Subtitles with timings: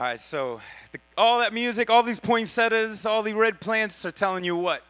[0.00, 0.62] All right, so
[0.92, 4.82] the, all that music, all these poinsettias, all the red plants are telling you what?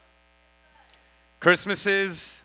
[1.40, 2.44] Christmas is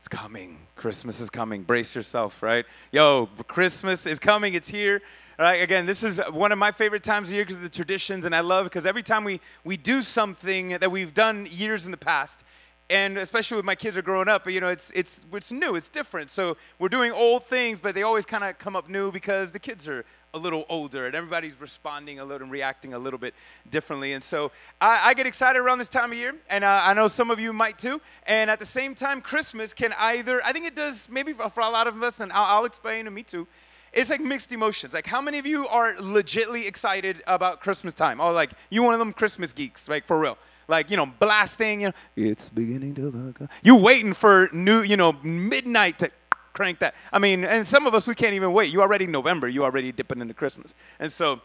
[0.00, 0.58] it's coming.
[0.76, 1.62] Christmas is coming.
[1.62, 2.66] Brace yourself, right?
[2.92, 4.52] Yo, Christmas is coming.
[4.52, 5.00] It's here.
[5.38, 7.70] All right, again, this is one of my favorite times of year because of the
[7.70, 11.86] traditions, and I love because every time we, we do something that we've done years
[11.86, 12.44] in the past,
[12.90, 15.88] and especially with my kids are growing up, you know, it's it's it's new, it's
[15.88, 16.30] different.
[16.30, 19.58] So we're doing old things, but they always kind of come up new because the
[19.58, 20.04] kids are
[20.34, 23.34] a little older and everybody's responding a little and reacting a little bit
[23.70, 24.12] differently.
[24.12, 24.50] And so
[24.80, 27.52] I, I get excited around this time of year, and I know some of you
[27.52, 28.00] might too.
[28.26, 31.60] And at the same time, Christmas can either I think it does maybe for, for
[31.60, 33.46] a lot of us, and I'll, I'll explain, to me too
[33.94, 34.92] it's like mixed emotions.
[34.92, 38.20] Like, how many of you are legitly excited about Christmas time?
[38.20, 40.36] Or like, you one of them Christmas geeks, like for real?
[40.68, 43.50] Like, you know, blasting, you know, it's beginning to look.
[43.62, 46.10] You waiting for new, you know, midnight to
[46.52, 46.94] crank that.
[47.12, 48.72] I mean, and some of us we can't even wait.
[48.72, 49.48] You already November.
[49.48, 51.40] You already dipping into Christmas, and so.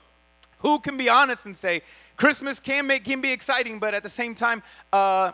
[0.61, 1.83] Who can be honest and say
[2.17, 5.31] Christmas can make can be exciting, but at the same time, uh,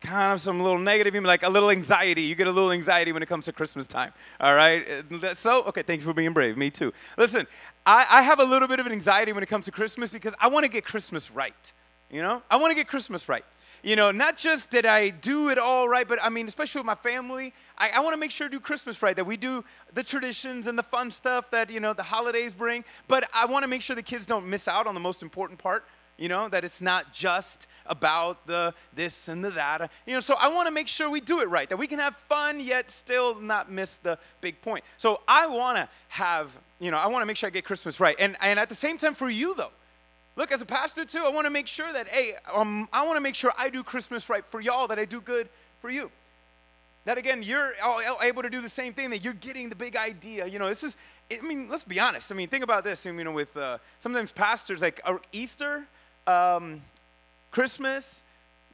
[0.00, 2.22] kind of some little negative, even like a little anxiety.
[2.22, 4.12] You get a little anxiety when it comes to Christmas time.
[4.40, 4.86] All right.
[5.34, 6.56] So, okay, thank you for being brave.
[6.56, 6.92] Me too.
[7.16, 7.46] Listen,
[7.84, 10.34] I, I have a little bit of an anxiety when it comes to Christmas because
[10.38, 11.72] I want to get Christmas right.
[12.10, 13.44] You know, I want to get Christmas right.
[13.82, 16.86] You know, not just did I do it all right, but I mean, especially with
[16.86, 20.02] my family, I, I want to make sure do Christmas right, that we do the
[20.02, 22.84] traditions and the fun stuff that, you know, the holidays bring.
[23.06, 25.60] But I want to make sure the kids don't miss out on the most important
[25.60, 25.84] part,
[26.18, 30.34] you know that it's not just about the this and the that you know so
[30.38, 32.90] i want to make sure we do it right that we can have fun yet
[32.90, 37.22] still not miss the big point so i want to have you know i want
[37.22, 39.54] to make sure i get christmas right and and at the same time for you
[39.54, 39.70] though
[40.38, 43.16] look as a pastor too i want to make sure that hey um, i want
[43.16, 45.48] to make sure i do christmas right for y'all that i do good
[45.80, 46.10] for you.
[47.04, 47.72] That again you're
[48.22, 50.84] able to do the same thing that you're getting the big idea you know this
[50.84, 50.96] is
[51.32, 54.30] i mean let's be honest i mean think about this you know with uh, sometimes
[54.32, 55.84] pastors like uh, easter
[56.28, 56.82] um,
[57.50, 58.22] Christmas,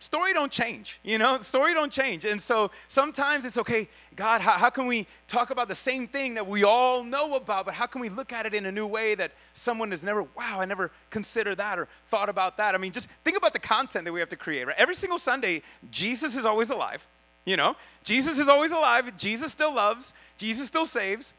[0.04, 1.38] story don't change you know?
[1.38, 2.24] Story don't change.
[2.24, 6.34] And so sometimes it's okay god how, how, can we talk about the same thing
[6.34, 8.86] that we all know about but how can we look at it in a new
[8.86, 12.74] way that someone has never wow i never considered that or thought about that?
[12.74, 14.76] I mean just think about the content that we have to create right?
[14.78, 17.06] Every single sunday jesus is always alive
[17.44, 17.76] you know?
[18.02, 19.16] Jesus is always alive.
[19.16, 20.14] Jesus still loves.
[20.38, 21.34] Jesus still saves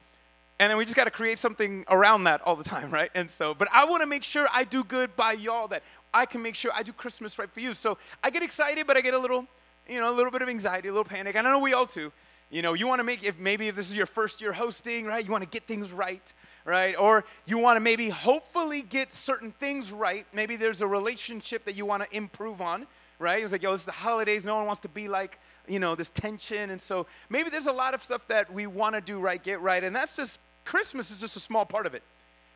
[0.59, 3.11] and then we just got to create something around that all the time, right?
[3.13, 5.83] And so, but I want to make sure I do good by y'all, that
[6.13, 7.73] I can make sure I do Christmas right for you.
[7.73, 9.45] So I get excited, but I get a little,
[9.87, 11.35] you know, a little bit of anxiety, a little panic.
[11.35, 12.11] And I know we all do.
[12.49, 15.05] You know, you want to make, if maybe if this is your first year hosting,
[15.05, 16.33] right, you want to get things right,
[16.63, 16.97] right?
[16.97, 20.25] Or you want to maybe hopefully get certain things right.
[20.31, 22.87] Maybe there's a relationship that you want to improve on,
[23.19, 23.41] right?
[23.41, 24.45] was like, yo, it's the holidays.
[24.45, 26.69] No one wants to be like, you know, this tension.
[26.69, 29.61] And so maybe there's a lot of stuff that we want to do right, get
[29.61, 29.83] right.
[29.83, 32.03] And that's just Christmas is just a small part of it.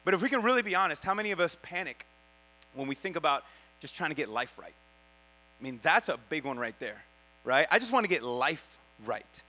[0.05, 2.05] But if we can really be honest, how many of us panic
[2.73, 3.43] when we think about
[3.79, 4.73] just trying to get life right?
[5.59, 7.03] I mean, that's a big one right there,
[7.43, 7.67] right?
[7.69, 9.43] I just want to get life right.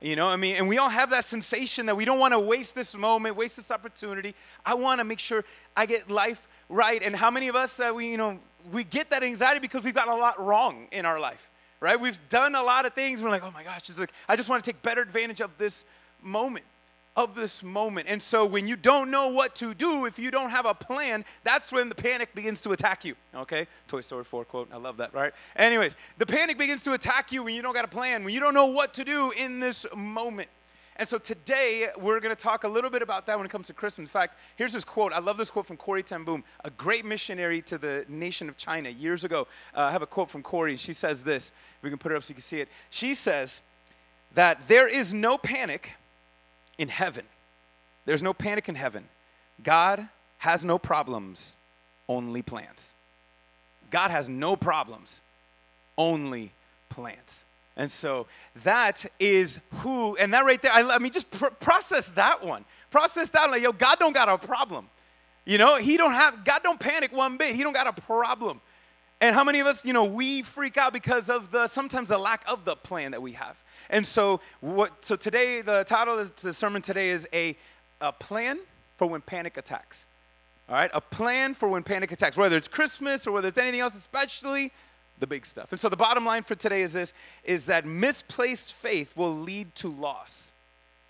[0.00, 2.40] You know, I mean, and we all have that sensation that we don't want to
[2.40, 4.34] waste this moment, waste this opportunity.
[4.64, 5.44] I want to make sure
[5.74, 7.02] I get life right.
[7.02, 8.38] And how many of us, uh, we, you know,
[8.72, 11.50] we get that anxiety because we've got a lot wrong in our life,
[11.80, 11.98] right?
[11.98, 13.22] We've done a lot of things.
[13.22, 15.56] We're like, oh my gosh, it's like, I just want to take better advantage of
[15.58, 15.84] this
[16.22, 16.64] moment
[17.16, 18.06] of this moment.
[18.08, 21.24] And so when you don't know what to do, if you don't have a plan,
[21.44, 23.14] that's when the panic begins to attack you.
[23.34, 23.66] Okay?
[23.88, 24.68] Toy Story 4 quote.
[24.72, 25.32] I love that, right?
[25.56, 28.40] Anyways, the panic begins to attack you when you don't got a plan, when you
[28.40, 30.48] don't know what to do in this moment.
[30.98, 33.66] And so today we're going to talk a little bit about that when it comes
[33.66, 34.08] to Christmas.
[34.08, 35.12] In fact, here's this quote.
[35.12, 38.56] I love this quote from Corrie ten Boom, a great missionary to the nation of
[38.56, 39.46] China years ago.
[39.74, 40.76] Uh, I have a quote from Corrie.
[40.76, 41.52] She says this.
[41.82, 42.68] We can put it up so you can see it.
[42.88, 43.60] She says
[44.34, 45.92] that there is no panic
[46.78, 47.26] in heaven.
[48.06, 49.04] There's no panic in heaven.
[49.62, 50.08] God
[50.38, 51.56] has no problems,
[52.08, 52.94] only plans.
[53.90, 55.22] God has no problems,
[55.98, 56.52] only
[56.88, 57.44] plans.
[57.76, 58.26] And so
[58.64, 62.64] that is who, and that right there, I, I mean, just pr- process that one.
[62.90, 64.88] Process that, like, yo, God don't got a problem.
[65.44, 67.54] You know, He don't have, God don't panic one bit.
[67.54, 68.60] He don't got a problem.
[69.20, 72.18] And how many of us, you know, we freak out because of the sometimes the
[72.18, 73.62] lack of the plan that we have.
[73.88, 77.56] And so what so today the title of the sermon today is a,
[78.00, 78.58] a plan
[78.96, 80.06] for when panic attacks.
[80.68, 80.90] All right?
[80.92, 84.70] A plan for when panic attacks, whether it's Christmas or whether it's anything else, especially
[85.18, 85.72] the big stuff.
[85.72, 87.12] And so the bottom line for today is this
[87.44, 90.52] is that misplaced faith will lead to loss,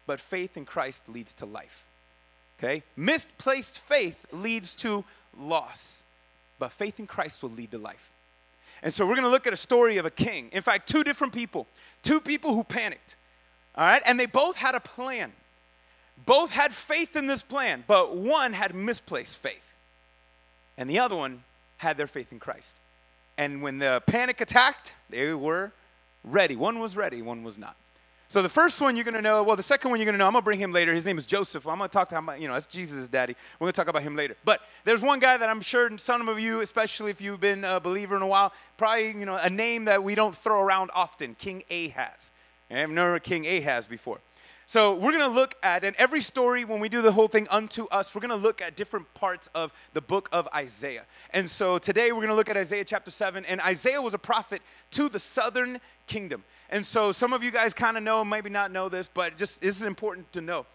[0.07, 1.87] but faith in Christ leads to life.
[2.59, 2.83] Okay?
[2.97, 5.05] Misplaced faith leads to
[5.39, 6.05] loss
[6.59, 8.11] but faith in Christ will lead to life.
[8.83, 10.49] And so we're going to look at a story of a king.
[10.53, 11.67] In fact, two different people,
[12.03, 13.17] two people who panicked.
[13.75, 14.03] All right?
[14.07, 15.33] And they both had a plan.
[16.25, 19.63] Both had faith in this plan, but one had misplaced faith.
[20.79, 21.43] and the other one
[21.79, 22.81] had their faith in Christ.
[23.39, 25.73] And when the panic attacked, they were
[26.25, 26.57] ready.
[26.57, 27.77] One was ready, one was not.
[28.29, 30.19] So the first one you're going to know, well, the second one you're going to
[30.19, 30.93] know, I'm going to bring him later.
[30.93, 31.65] His name is Joseph.
[31.67, 33.37] I'm going to talk to him you know, that's Jesus' daddy.
[33.61, 34.37] We're going to talk about him later.
[34.45, 37.79] But there's one guy that I'm sure some of you, especially if you've been a
[37.79, 41.37] believer in a while, probably, you know, a name that we don't throw around often,
[41.37, 42.33] King Ahaz.
[42.69, 44.19] I've never heard King Ahaz before.
[44.69, 47.47] So we're going to look at, and every story, when we do the whole thing
[47.51, 51.05] unto us, we're going to look at different parts of the book of Isaiah.
[51.31, 53.45] And so today we're going to look at Isaiah chapter 7.
[53.45, 56.43] And Isaiah was a prophet to the southern kingdom.
[56.69, 59.61] And so some of you guys kind of know, maybe not know this, but just
[59.61, 60.67] this is important to know.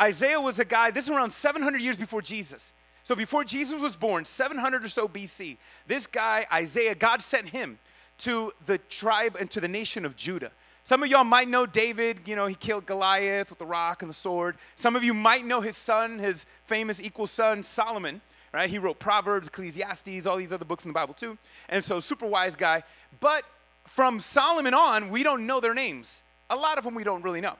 [0.00, 2.74] Isaiah was a guy, this is around 700 years before Jesus.
[3.02, 5.56] So before Jesus was born, 700 or so BC,
[5.86, 7.78] this guy, Isaiah, God sent him
[8.18, 10.52] to the tribe and to the nation of Judah.
[10.88, 14.08] Some of y'all might know David, you know, he killed Goliath with the rock and
[14.08, 14.56] the sword.
[14.74, 18.22] Some of you might know his son, his famous equal son, Solomon,
[18.54, 18.70] right?
[18.70, 21.36] He wrote Proverbs, Ecclesiastes, all these other books in the Bible too.
[21.68, 22.84] And so, super wise guy.
[23.20, 23.44] But
[23.84, 26.22] from Solomon on, we don't know their names.
[26.48, 27.56] A lot of them we don't really know.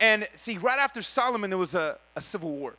[0.00, 2.76] And see, right after Solomon, there was a, a civil war.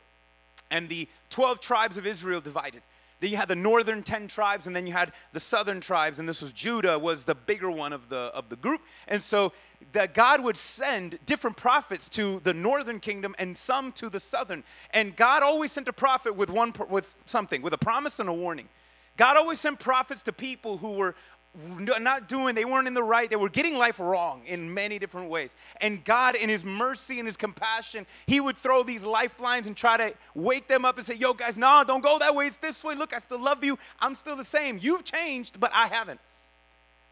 [0.72, 2.82] And the 12 tribes of Israel divided.
[3.22, 6.28] Then you had the northern 10 tribes, and then you had the southern tribes, and
[6.28, 8.80] this was Judah was the bigger one of the, of the group.
[9.06, 9.52] And so
[9.92, 14.64] that God would send different prophets to the northern kingdom and some to the southern.
[14.90, 18.34] And God always sent a prophet with one with something, with a promise and a
[18.34, 18.68] warning.
[19.16, 21.14] God always sent prophets to people who were
[21.54, 25.28] not doing, they weren't in the right, they were getting life wrong in many different
[25.28, 25.54] ways.
[25.80, 29.96] And God, in His mercy and His compassion, He would throw these lifelines and try
[29.98, 32.82] to wake them up and say, Yo, guys, no, don't go that way, it's this
[32.82, 32.94] way.
[32.94, 34.78] Look, I still love you, I'm still the same.
[34.80, 36.20] You've changed, but I haven't.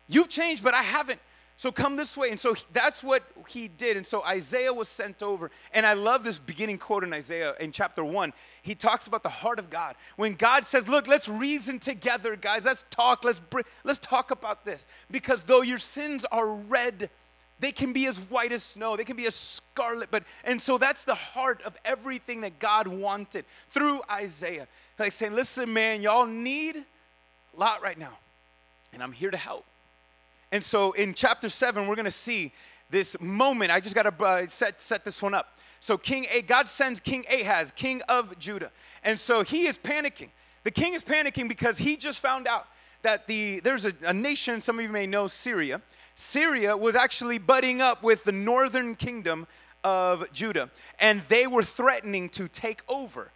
[0.09, 1.21] You've changed, but I haven't.
[1.61, 2.31] So come this way.
[2.31, 3.99] And so that's what he did.
[3.99, 5.51] And so Isaiah was sent over.
[5.75, 8.33] And I love this beginning quote in Isaiah in chapter one.
[8.63, 9.95] He talks about the heart of God.
[10.17, 12.65] When God says, Look, let's reason together, guys.
[12.65, 13.25] Let's talk.
[13.25, 14.87] Let's, br- let's talk about this.
[15.11, 17.11] Because though your sins are red,
[17.59, 20.79] they can be as white as snow they can be as scarlet but and so
[20.79, 24.67] that's the heart of everything that god wanted through isaiah
[24.99, 28.17] like saying listen man y'all need a lot right now
[28.95, 29.67] and i'm here to help
[30.53, 32.53] and so in chapter 7, we're going to see
[32.91, 33.71] this moment.
[33.71, 35.59] I just got to uh, set, set this one up.
[35.79, 38.71] So King A, God sends King Ahaz, king of Judah.
[39.05, 40.29] And so he is panicking.
[40.65, 42.67] The king is panicking because he just found out
[43.03, 45.81] that the there's a, a nation, some of you may know Syria.
[46.15, 49.47] Syria was actually butting up with the northern kingdom
[49.83, 50.69] of Judah,
[50.99, 53.33] and they were threatening to take over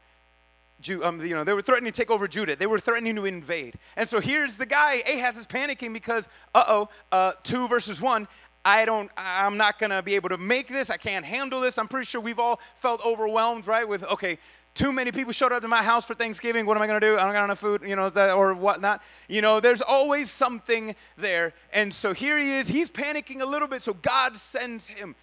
[0.91, 2.57] Um, you know, they were threatening to take over Judah.
[2.57, 3.77] They were threatening to invade.
[3.97, 8.29] And so here's the guy, Ahaz is panicking because, uh-oh, uh, 2 verses 1,
[8.65, 10.91] I don't, I'm not gonna be able to make this.
[10.91, 11.77] I can't handle this.
[11.79, 13.87] I'm pretty sure we've all felt overwhelmed, right?
[13.87, 14.39] With, okay,
[14.75, 16.67] too many people showed up to my house for Thanksgiving.
[16.67, 17.17] What am I to do?
[17.17, 19.03] I don't got enough food, you know, or whatnot.
[19.29, 21.53] You know, there's always something there.
[21.73, 22.69] And so here he is.
[22.69, 23.83] He's panicking a little bit.
[23.83, 25.15] So God sends him,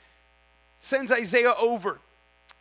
[0.78, 2.00] sends Isaiah over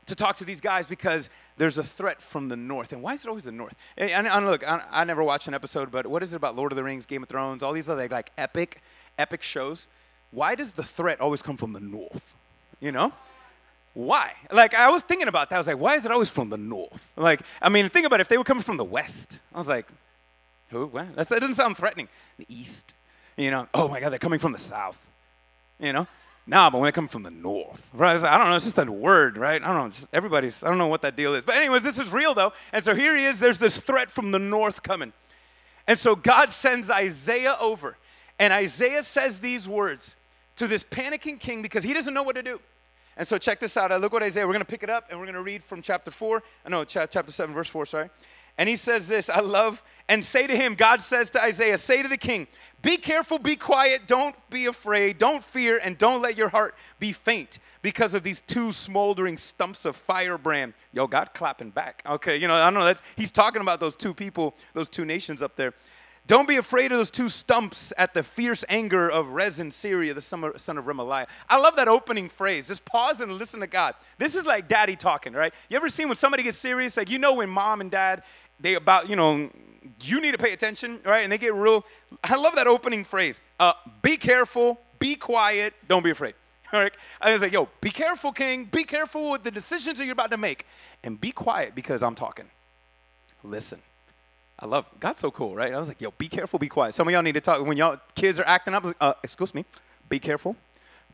[0.06, 2.92] to talk to these guys because there's a threat from the north.
[2.92, 3.74] And why is it always the north?
[3.96, 6.72] And, and look, I, I, never watched an episode, but what is it about Lord
[6.72, 8.82] of the Rings, Game of Thrones, all these other like epic,
[9.18, 9.88] epic shows?
[10.30, 12.34] Why does the threat always come from the north?
[12.80, 13.12] You know?
[13.94, 14.32] Why?
[14.50, 15.56] Like I was thinking about that.
[15.56, 17.12] I was like, why is it always from the north?
[17.16, 18.22] Like, I mean, think about it.
[18.22, 19.86] If they were coming from the west, I was like,
[20.70, 20.86] who?
[20.86, 21.14] What?
[21.16, 22.08] That's, that doesn't sound threatening.
[22.38, 22.94] The east.
[23.36, 23.68] You know?
[23.74, 25.04] Oh my God, they're coming from the south.
[25.78, 26.06] You know?
[26.46, 28.20] Nah, but when it comes from the north, right?
[28.22, 28.56] I don't know.
[28.56, 29.62] It's just a word, right?
[29.62, 29.88] I don't know.
[29.88, 30.64] Just everybody's.
[30.64, 31.44] I don't know what that deal is.
[31.44, 32.52] But anyways, this is real though.
[32.72, 33.38] And so here he is.
[33.38, 35.12] There's this threat from the north coming,
[35.86, 37.96] and so God sends Isaiah over,
[38.38, 40.16] and Isaiah says these words
[40.56, 42.60] to this panicking king because he doesn't know what to do.
[43.16, 43.92] And so check this out.
[43.92, 44.46] I look what Isaiah.
[44.46, 46.42] We're going to pick it up and we're going to read from chapter four.
[46.64, 47.86] Uh, no, chapter seven, verse four.
[47.86, 48.08] Sorry.
[48.60, 52.02] And he says this I love, and say to him, God says to Isaiah, say
[52.02, 52.46] to the king,
[52.82, 57.12] be careful, be quiet, don't be afraid, don't fear, and don't let your heart be
[57.12, 60.74] faint because of these two smoldering stumps of firebrand.
[60.92, 62.02] Yo, God clapping back.
[62.04, 65.06] Okay, you know, I don't know, that's, he's talking about those two people, those two
[65.06, 65.72] nations up there.
[66.26, 70.20] Don't be afraid of those two stumps at the fierce anger of Rezin, Syria, the
[70.20, 71.26] son of Remaliah.
[71.48, 72.68] I love that opening phrase.
[72.68, 73.94] Just pause and listen to God.
[74.18, 75.52] This is like daddy talking, right?
[75.68, 76.96] You ever seen when somebody gets serious?
[76.96, 78.22] Like, you know, when mom and dad
[78.60, 79.50] they about, you know,
[80.02, 81.22] you need to pay attention, right?
[81.22, 81.84] And they get real.
[82.22, 83.40] I love that opening phrase.
[83.58, 86.34] Uh, be careful, be quiet, don't be afraid.
[86.72, 86.96] All right.
[87.20, 88.64] I was like, yo, be careful, King.
[88.64, 90.66] Be careful with the decisions that you're about to make.
[91.02, 92.46] And be quiet because I'm talking.
[93.42, 93.80] Listen.
[94.60, 95.72] I love God's so cool, right?
[95.72, 96.94] I was like, yo, be careful, be quiet.
[96.94, 98.84] Some of y'all need to talk when y'all kids are acting up.
[99.00, 99.64] Uh, excuse me,
[100.10, 100.54] be careful,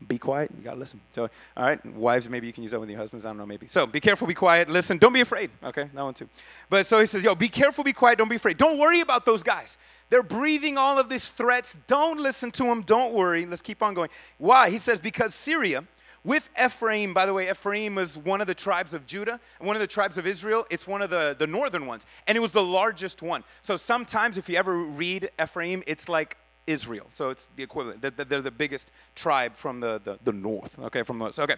[0.07, 0.51] Be quiet.
[0.55, 1.01] You gotta listen.
[1.13, 3.25] So, all right, wives, maybe you can use that with your husbands.
[3.25, 3.67] I don't know, maybe.
[3.67, 4.27] So, be careful.
[4.27, 4.69] Be quiet.
[4.69, 4.97] Listen.
[4.97, 5.49] Don't be afraid.
[5.63, 6.29] Okay, that one too.
[6.69, 7.83] But so he says, yo, be careful.
[7.83, 8.17] Be quiet.
[8.17, 8.57] Don't be afraid.
[8.57, 9.77] Don't worry about those guys.
[10.09, 11.77] They're breathing all of these threats.
[11.87, 12.81] Don't listen to them.
[12.81, 13.45] Don't worry.
[13.45, 14.09] Let's keep on going.
[14.37, 14.69] Why?
[14.69, 15.83] He says because Syria
[16.27, 19.79] with Ephraim, by the way, Ephraim was one of the tribes of Judah, one of
[19.79, 20.65] the tribes of Israel.
[20.69, 23.45] It's one of the, the northern ones, and it was the largest one.
[23.61, 26.35] So sometimes, if you ever read Ephraim, it's like
[26.67, 27.07] Israel.
[27.09, 28.01] So it's the equivalent.
[28.01, 31.55] They're, the biggest tribe from the, the, the north, okay, from the, okay.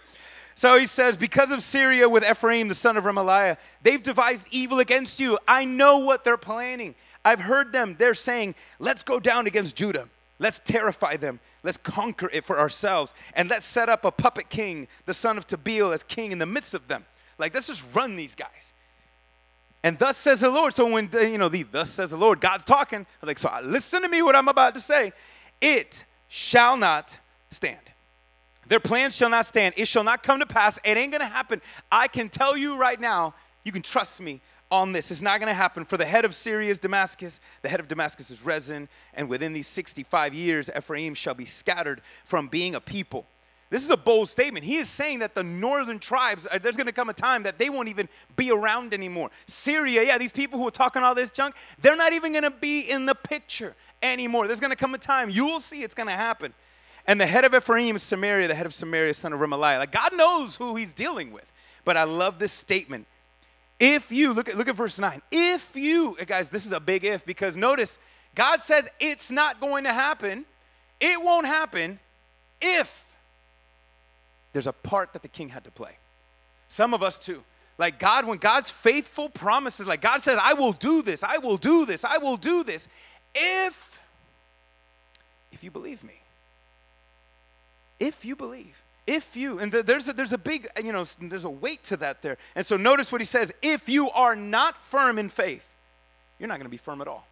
[0.55, 4.79] So he says, because of Syria with Ephraim, the son of Remaliah, they've devised evil
[4.79, 5.37] against you.
[5.47, 6.95] I know what they're planning.
[7.25, 7.95] I've heard them.
[7.97, 10.07] They're saying, let's go down against Judah.
[10.37, 11.39] Let's terrify them.
[11.63, 13.13] Let's conquer it for ourselves.
[13.33, 16.45] And let's set up a puppet king, the son of Tabeel, as king in the
[16.45, 17.05] midst of them.
[17.37, 18.73] Like, let's just run these guys.
[19.83, 20.73] And thus says the Lord.
[20.73, 23.05] So when, you know, the thus says the Lord, God's talking.
[23.21, 25.13] I'm like, so uh, listen to me what I'm about to say.
[25.61, 27.17] It shall not
[27.49, 27.79] stand.
[28.67, 29.73] Their plans shall not stand.
[29.77, 30.77] It shall not come to pass.
[30.83, 31.61] It ain't to happen.
[31.91, 33.33] I can tell you right now,
[33.63, 35.11] you can trust me on this.
[35.11, 35.85] It's not to happen.
[35.85, 39.53] For the head of Syria is Damascus, the head of Damascus is Rezin, and within
[39.53, 43.25] these 65 years, Ephraim shall be scattered from being a people.
[43.69, 44.65] This is a bold statement.
[44.65, 47.59] He is saying that the northern tribes, uh, there's going to come a time that
[47.59, 49.29] they won't even be around anymore.
[49.45, 52.51] Syria, yeah, these people who are talking all this junk, they're not even going to
[52.51, 54.47] be in the picture anymore.
[54.47, 56.53] There's going to come a time, you will see it's going to happen.
[57.05, 59.77] And the head of Ephraim is Samaria, the head of Samaria, son of Remaliah.
[59.77, 61.51] Like God knows who he's dealing with.
[61.85, 63.07] But I love this statement
[63.79, 65.21] if you, look at, look at verse 9.
[65.31, 67.97] If you, guys, this is a big if because notice
[68.35, 70.45] God says it's not going to happen.
[70.99, 71.99] It won't happen
[72.61, 73.08] if
[74.53, 75.97] there's a part that the king had to play.
[76.67, 77.43] Some of us too.
[77.77, 81.57] Like God, when God's faithful promises, like God says, I will do this, I will
[81.57, 82.87] do this, I will do this,
[83.33, 84.01] if,
[85.51, 86.21] if you believe me.
[87.99, 91.49] If you believe if you and there's a, there's a big you know there's a
[91.49, 95.17] weight to that there and so notice what he says if you are not firm
[95.17, 95.67] in faith
[96.37, 97.25] you're not going to be firm at all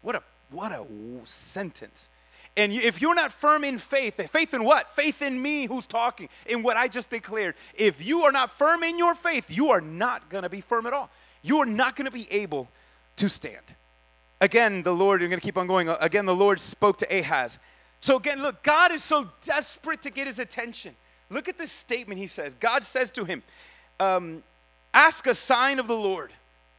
[0.00, 0.82] what a what a
[1.24, 2.08] sentence
[2.56, 6.28] and if you're not firm in faith faith in what faith in me who's talking
[6.46, 9.80] in what i just declared if you are not firm in your faith you are
[9.80, 11.10] not going to be firm at all
[11.42, 12.68] you are not going to be able
[13.16, 13.64] to stand
[14.40, 17.58] again the lord you're going to keep on going again the lord spoke to ahaz
[18.00, 20.94] so again look god is so desperate to get his attention
[21.30, 22.54] Look at this statement he says.
[22.54, 23.42] God says to him,
[24.00, 24.42] um,
[24.92, 26.32] Ask a sign of the Lord.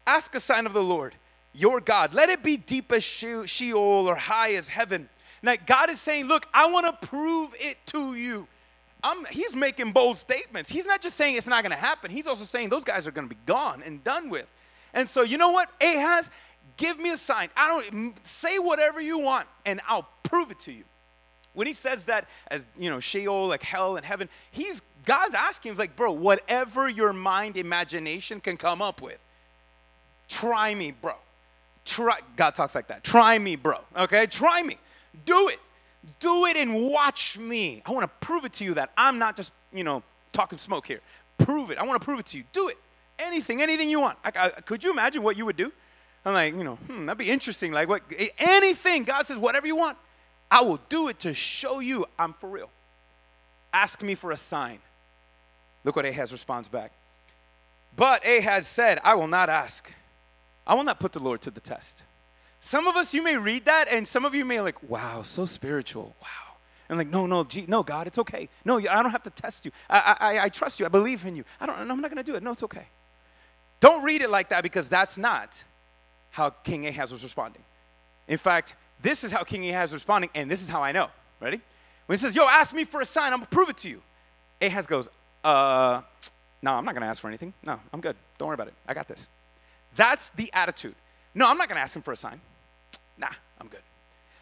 [0.05, 1.15] Ask a sign of the Lord,
[1.53, 2.13] your God.
[2.13, 5.07] Let it be deep as Sheol or high as heaven.
[5.41, 8.47] Now, God is saying, Look, I want to prove it to you.
[9.03, 10.69] I'm, he's making bold statements.
[10.69, 13.11] He's not just saying it's not going to happen, he's also saying those guys are
[13.11, 14.47] going to be gone and done with.
[14.93, 16.29] And so, you know what, Ahaz,
[16.77, 17.49] give me a sign.
[17.55, 20.83] I don't say whatever you want, and I'll prove it to you.
[21.53, 25.73] When he says that as, you know, Sheol, like hell and heaven, he's, God's asking
[25.73, 29.19] him, like, bro, whatever your mind imagination can come up with,
[30.27, 31.13] try me, bro.
[31.83, 33.03] Try, God talks like that.
[33.03, 33.77] Try me, bro.
[33.97, 34.27] Okay?
[34.27, 34.77] Try me.
[35.25, 35.59] Do it.
[36.19, 37.81] Do it and watch me.
[37.85, 40.87] I want to prove it to you that I'm not just, you know, talking smoke
[40.87, 41.01] here.
[41.37, 41.77] Prove it.
[41.77, 42.43] I want to prove it to you.
[42.53, 42.77] Do it.
[43.19, 44.17] Anything, anything you want.
[44.23, 45.71] I, I, could you imagine what you would do?
[46.25, 47.71] I'm like, you know, hmm, that'd be interesting.
[47.71, 48.01] Like, what?
[48.37, 49.03] Anything.
[49.03, 49.97] God says, whatever you want.
[50.49, 52.69] I will do it to show you I'm for real.
[53.73, 54.79] Ask me for a sign.
[55.83, 56.91] Look what Ahaz responds back.
[57.95, 59.91] But Ahaz said, I will not ask.
[60.67, 62.03] I will not put the Lord to the test.
[62.61, 65.45] Some of us, you may read that, and some of you may like, wow, so
[65.45, 66.15] spiritual.
[66.21, 66.27] Wow.
[66.87, 68.49] And like, no, no, gee, no, God, it's okay.
[68.63, 69.71] No, I don't have to test you.
[69.89, 70.85] I, I, I trust you.
[70.85, 71.43] I believe in you.
[71.59, 72.43] I don't, I'm not going to do it.
[72.43, 72.85] No, it's okay.
[73.79, 75.63] Don't read it like that because that's not
[76.29, 77.63] how King Ahaz was responding.
[78.27, 81.09] In fact, this is how King Ahaz is responding, and this is how I know.
[81.39, 81.59] Ready?
[82.05, 84.03] When he says, Yo, ask me for a sign, I'm gonna prove it to you.
[84.61, 85.09] Ahaz goes,
[85.43, 86.01] Uh,
[86.61, 87.53] no, I'm not gonna ask for anything.
[87.63, 88.15] No, I'm good.
[88.37, 88.75] Don't worry about it.
[88.87, 89.29] I got this.
[89.95, 90.93] That's the attitude.
[91.33, 92.39] No, I'm not gonna ask him for a sign.
[93.21, 93.81] Nah, I'm good.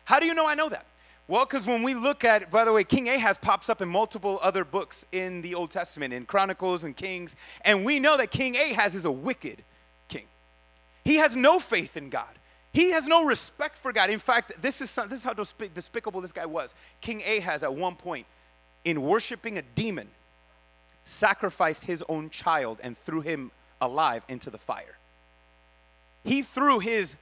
[0.05, 0.85] How do you know I know that?
[1.27, 4.39] Well, because when we look at, by the way, King Ahaz pops up in multiple
[4.41, 8.57] other books in the Old Testament, in Chronicles and Kings, and we know that King
[8.57, 9.63] Ahaz is a wicked
[10.07, 10.25] king.
[11.05, 12.29] He has no faith in God.
[12.73, 14.09] He has no respect for God.
[14.09, 16.73] In fact, this is, this is how despicable this guy was.
[17.01, 18.25] King Ahaz, at one point,
[18.83, 20.07] in worshiping a demon,
[21.03, 24.97] sacrificed his own child and threw him alive into the fire.
[26.23, 27.15] He threw his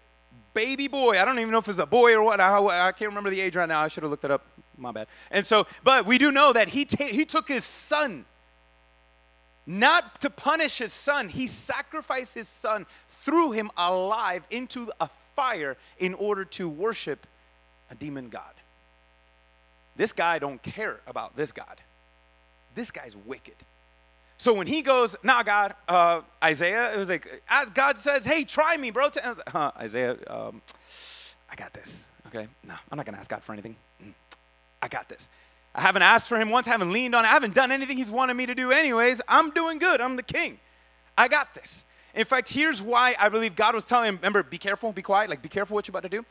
[0.53, 1.19] baby boy.
[1.19, 2.39] I don't even know if it was a boy or what.
[2.39, 2.57] I,
[2.87, 3.81] I can't remember the age right now.
[3.81, 4.45] I should have looked it up.
[4.77, 5.07] My bad.
[5.31, 8.25] And so, but we do know that he, ta- he took his son
[9.67, 15.75] not to punish his son, he sacrificed his son, threw him alive into a fire
[15.99, 17.27] in order to worship
[17.91, 18.53] a demon god.
[19.97, 21.81] This guy don't care about this God.
[22.75, 23.55] this guy's wicked.
[24.37, 28.43] So when he goes, nah, God, uh, Isaiah, it was like, as God says, hey,
[28.43, 29.05] try me, bro.
[29.05, 30.61] Like, huh, Isaiah, um,
[31.49, 32.05] I got this.
[32.27, 33.75] Okay, no, I'm not gonna ask God for anything.
[34.03, 34.13] Mm,
[34.81, 35.29] I got this.
[35.73, 38.11] I haven't asked for him once, I haven't leaned on, I haven't done anything he's
[38.11, 39.21] wanted me to do, anyways.
[39.27, 40.01] I'm doing good.
[40.01, 40.59] I'm the king.
[41.17, 41.85] I got this.
[42.13, 45.29] In fact, here's why I believe God was telling him, remember, be careful, be quiet,
[45.29, 46.25] like be careful what you're about to do.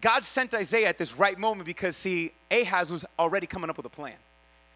[0.00, 3.86] God sent Isaiah at this right moment because, see, Ahaz was already coming up with
[3.86, 4.14] a plan.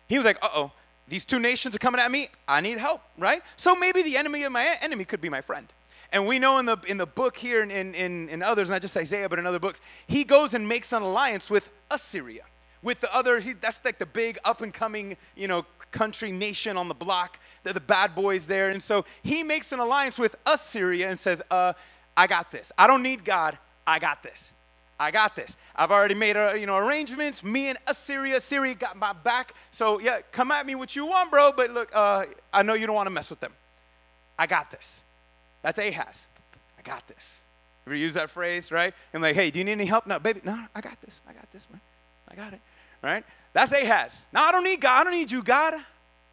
[0.09, 0.73] He was like, uh oh,
[1.09, 2.29] these two nations are coming at me.
[2.47, 3.43] I need help, right?
[3.57, 5.67] So maybe the enemy of my enemy could be my friend.
[6.13, 8.83] And we know in the, in the book here and in, in, in others, not
[8.83, 12.43] just Isaiah, but in other books, he goes and makes an alliance with Assyria.
[12.83, 16.77] With the other, he, that's like the big up and coming, you know, country nation
[16.77, 17.39] on the block.
[17.63, 18.71] They're the bad boys there.
[18.71, 21.75] And so he makes an alliance with Assyria and says, uh,
[22.17, 22.73] I got this.
[22.79, 23.59] I don't need God.
[23.87, 24.53] I got this.
[25.01, 25.57] I got this.
[25.75, 27.43] I've already made you know arrangements.
[27.43, 29.55] Me and Assyria, Assyria got my back.
[29.71, 31.53] So yeah, come at me what you want, bro.
[31.53, 33.55] But look, uh, I know you don't want to mess with them.
[34.39, 35.01] I got this.
[35.63, 36.29] That's Ahaz.
[36.79, 37.41] I got this.
[37.87, 38.93] Ever use that phrase, right?
[39.15, 40.07] I'm like, hey, do you need any help?
[40.07, 40.43] No, baby.
[40.45, 41.23] No, I got this.
[41.27, 41.81] I got this, man.
[42.29, 42.61] I got it.
[43.03, 43.25] Right?
[43.55, 44.29] That's Ahaz.
[44.33, 45.01] Now I don't need God.
[45.01, 45.75] I don't need you, God.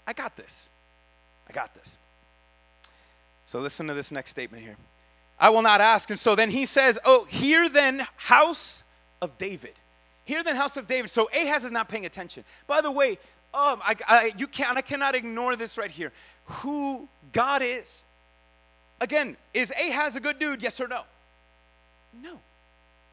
[0.05, 0.69] I got this.
[1.50, 1.97] I got this.
[3.45, 4.75] So listen to this next statement here.
[5.39, 6.10] I will not ask.
[6.10, 8.84] And so then he says, Oh, hear then, house
[9.22, 9.74] of David.
[10.25, 11.10] Hear then, house of David.
[11.10, 12.44] So Ahaz is not paying attention.
[12.67, 13.12] By the way,
[13.53, 16.12] um, I, I, you can't, I cannot ignore this right here.
[16.46, 18.03] Who God is.
[19.00, 20.62] Again, is Ahaz a good dude?
[20.62, 21.03] Yes or no?
[22.22, 22.39] No.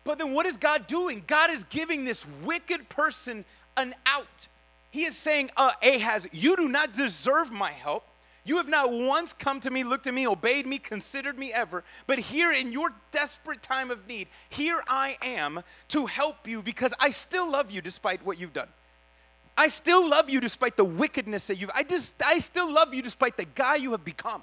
[0.02, 1.23] But then what is God doing?
[1.26, 3.45] God is giving this wicked person
[3.76, 4.49] an out.
[4.90, 8.04] He is saying, uh, Ahaz, you do not deserve my help.
[8.44, 11.82] You have not once come to me, looked at me, obeyed me, considered me ever.
[12.06, 16.92] But here in your desperate time of need, here I am to help you because
[17.00, 18.68] I still love you despite what you've done.
[19.56, 23.02] I still love you despite the wickedness that you've I just I still love you
[23.02, 24.42] despite the guy you have become.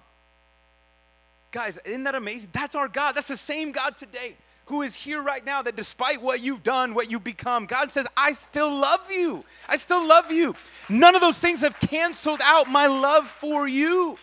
[1.51, 2.49] Guys, isn't that amazing?
[2.53, 3.11] That's our God.
[3.13, 4.35] That's the same God today
[4.71, 8.07] who is here right now that despite what you've done, what you've become, God says,
[8.15, 9.43] I still love you.
[9.67, 10.55] I still love you.
[10.87, 14.17] None of those things have canceled out my love for you.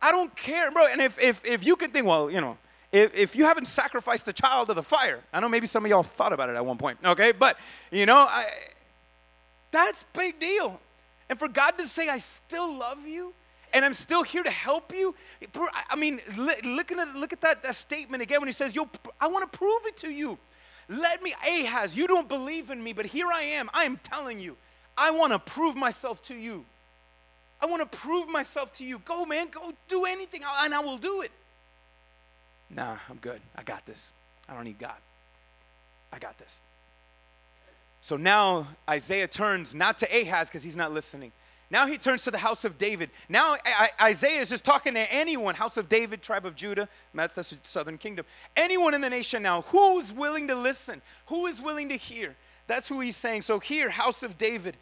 [0.00, 0.86] I don't care, bro.
[0.90, 2.56] And if, if, if you can think, well, you know,
[2.90, 5.90] if, if you haven't sacrificed a child to the fire, I know maybe some of
[5.90, 7.32] y'all thought about it at one point, okay?
[7.32, 7.58] But,
[7.90, 8.46] you know, I,
[9.72, 10.80] that's big deal.
[11.28, 13.34] And for God to say, I still love you,
[13.72, 15.14] and I'm still here to help you.
[15.88, 18.88] I mean, looking at look at that, that statement again when he says, Yo,
[19.20, 20.38] I want to prove it to you.
[20.88, 23.70] Let me, Ahaz, you don't believe in me, but here I am.
[23.72, 24.56] I am telling you,
[24.96, 26.64] I want to prove myself to you.
[27.60, 28.98] I want to prove myself to you.
[28.98, 31.30] Go, man, go do anything, and I will do it.
[32.68, 33.40] Nah, I'm good.
[33.54, 34.12] I got this.
[34.48, 34.96] I don't need God.
[36.12, 36.60] I got this.
[38.00, 41.30] So now Isaiah turns not to Ahaz because he's not listening.
[41.72, 43.08] Now he turns to the house of David.
[43.30, 43.56] Now
[43.98, 47.96] Isaiah is just talking to anyone, house of David, tribe of Judah, that's the southern
[47.96, 48.26] kingdom.
[48.54, 51.00] Anyone in the nation now, who's willing to listen?
[51.26, 52.36] Who is willing to hear?
[52.66, 53.40] That's who he's saying.
[53.42, 54.76] So here, house of David,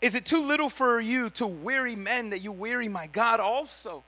[0.00, 4.02] is it too little for you to weary men that you weary my God also?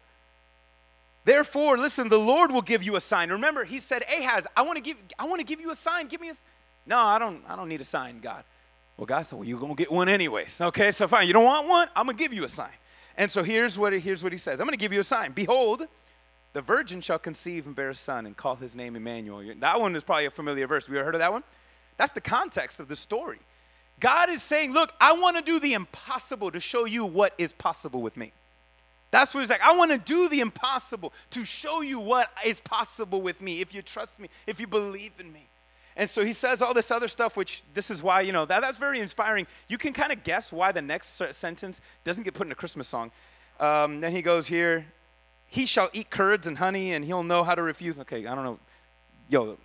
[1.25, 3.31] Therefore, listen, the Lord will give you a sign.
[3.31, 6.09] Remember, he said, Ahaz, I want to give, I want to give you a sign.
[6.09, 6.35] Give me a
[6.87, 8.45] no, I don't, I don't need a sign, God.
[8.97, 10.61] Well, God said, Well, you're going to get one anyways.
[10.61, 11.27] Okay, so fine.
[11.27, 11.89] You don't want one?
[11.95, 12.71] I'm going to give you a sign.
[13.17, 15.33] And so here's what, here's what he says I'm going to give you a sign.
[15.33, 15.87] Behold,
[16.53, 19.43] the virgin shall conceive and bear a son and call his name Emmanuel.
[19.59, 20.89] That one is probably a familiar verse.
[20.89, 21.45] We ever heard of that one?
[21.99, 23.39] That's the context of the story.
[24.01, 27.53] God is saying, Look, I want to do the impossible to show you what is
[27.53, 28.33] possible with me.
[29.11, 29.63] That's what he's like.
[29.63, 33.73] I want to do the impossible to show you what is possible with me if
[33.73, 35.47] you trust me, if you believe in me.
[35.97, 38.61] And so he says all this other stuff, which this is why, you know, that,
[38.61, 39.47] that's very inspiring.
[39.69, 42.87] You can kind of guess why the next sentence doesn't get put in a Christmas
[42.87, 43.11] song.
[43.59, 44.85] Um, then he goes here,
[45.49, 47.99] he shall eat curds and honey, and he'll know how to refuse.
[48.01, 48.59] Okay, I don't know.
[49.31, 49.57] Yo,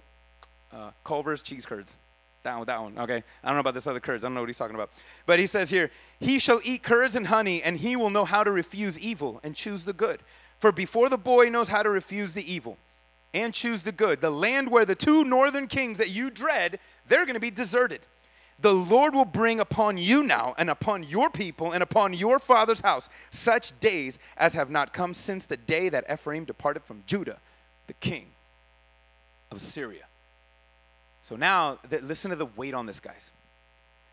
[0.74, 1.98] uh, Culver's cheese curds.
[2.44, 3.24] Down with that one, okay?
[3.44, 4.24] I don't know about this other curds.
[4.24, 4.90] I don't know what he's talking about.
[5.28, 8.44] But he says here, he shall eat curds and honey, and he will know how
[8.44, 10.22] to refuse evil and choose the good.
[10.58, 12.78] For before the boy knows how to refuse the evil,
[13.34, 14.22] and choose the good.
[14.22, 18.02] The land where the two northern kings that you dread, they're going to be deserted.
[18.62, 22.82] The Lord will bring upon you now and upon your people and upon your father's
[22.82, 27.40] house such days as have not come since the day that Ephraim departed from Judah,
[27.88, 28.28] the king
[29.52, 30.06] of Syria.
[31.22, 33.32] So now, listen to the weight on this, guys.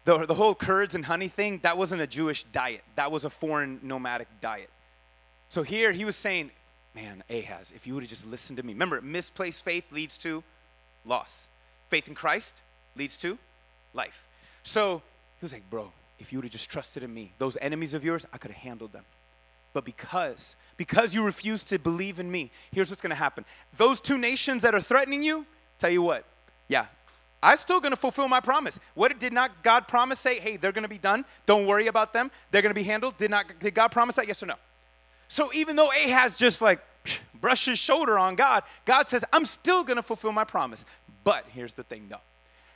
[0.04, 3.30] The, the whole curds and honey thing, that wasn't a Jewish diet, that was a
[3.30, 4.70] foreign nomadic diet.
[5.50, 6.50] So here he was saying,
[6.94, 8.72] man, Ahaz, if you would have just listened to me.
[8.72, 10.42] Remember, misplaced faith leads to
[11.04, 11.48] loss.
[11.88, 12.62] Faith in Christ
[12.96, 13.38] leads to
[13.94, 14.26] life.
[14.62, 15.02] So
[15.40, 18.04] he was like, bro, if you would have just trusted in me, those enemies of
[18.04, 19.04] yours, I could have handled them.
[19.72, 23.44] But because, because you refuse to believe in me, here's what's gonna happen.
[23.76, 25.46] Those two nations that are threatening you,
[25.78, 26.24] tell you what,
[26.68, 26.86] yeah,
[27.42, 28.80] I'm still gonna fulfill my promise.
[28.94, 30.40] What did not God promise say?
[30.40, 31.24] Hey, they're gonna be done.
[31.46, 32.30] Don't worry about them.
[32.50, 33.16] They're gonna be handled.
[33.16, 34.26] Did not did God promise that?
[34.26, 34.54] Yes or no?
[35.28, 36.80] So even though Ahaz just like
[37.40, 40.84] brushed his shoulder on God, God says, I'm still gonna fulfill my promise.
[41.24, 42.20] But here's the thing though.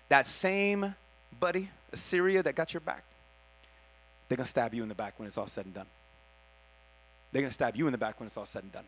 [0.09, 0.95] That same
[1.41, 3.05] buddy, Assyria that got your back,
[4.29, 5.87] they're gonna stab you in the back when it's all said and done.
[7.33, 8.85] They're gonna stab you in the back when it's all said and done.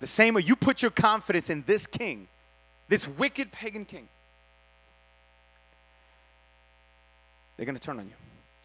[0.00, 2.28] The same way you put your confidence in this king,
[2.88, 4.08] this wicked pagan king
[7.58, 8.12] they're going to turn on you.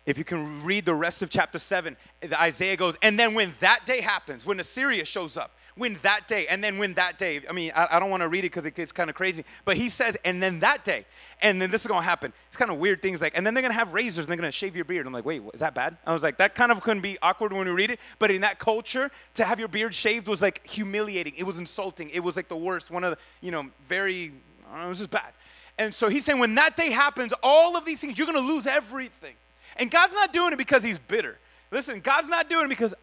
[0.06, 1.96] If you can read the rest of chapter 7,
[2.34, 6.46] Isaiah goes, and then when that day happens, when Assyria shows up, when that day,
[6.48, 8.66] and then when that day, I mean, I, I don't want to read it because
[8.66, 11.06] it gets kind of crazy, but he says, and then that day,
[11.42, 12.34] and then this is going to happen.
[12.48, 14.38] It's kind of weird things like, and then they're going to have razors and they're
[14.38, 15.08] going to shave your beard.
[15.08, 15.98] I'm like, wait, is that bad?
[16.06, 18.42] I was like, that kind of couldn't be awkward when we read it, but in
[18.42, 21.34] that culture, to have your beard shaved was like humiliating.
[21.38, 22.10] It was insulting.
[22.10, 22.92] It was like the worst.
[22.92, 24.34] One of the, you know, very,
[24.78, 25.32] know, it was just bad.
[25.80, 28.54] And so he's saying, when that day happens, all of these things, you're going to
[28.54, 29.34] lose everything.
[29.78, 31.38] And God's not doing it because he's bitter.
[31.72, 32.94] Listen, God's not doing it because,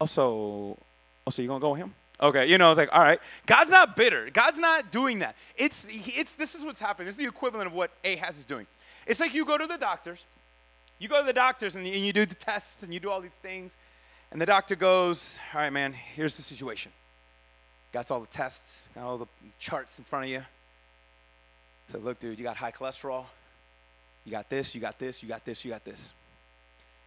[0.00, 0.78] oh, so,
[1.26, 1.94] oh, so you're going to go with him?
[2.20, 3.20] Okay, you know, it's like, all right.
[3.46, 4.30] God's not bitter.
[4.30, 5.36] God's not doing that.
[5.56, 7.06] It's, it's, this is what's happening.
[7.06, 8.66] This is the equivalent of what Ahaz is doing.
[9.06, 10.26] It's like you go to the doctors.
[10.98, 13.10] You go to the doctors and you, and you do the tests and you do
[13.10, 13.76] all these things.
[14.30, 16.90] And the doctor goes, all right, man, here's the situation.
[17.92, 19.26] Got all the tests, got all the
[19.58, 20.42] charts in front of you.
[21.88, 23.26] Said, look, dude, you got high cholesterol.
[24.26, 26.12] You got this, you got this, you got this, you got this.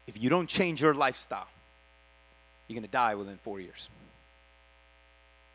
[0.07, 1.47] If you don't change your lifestyle,
[2.67, 3.89] you're going to die within four years.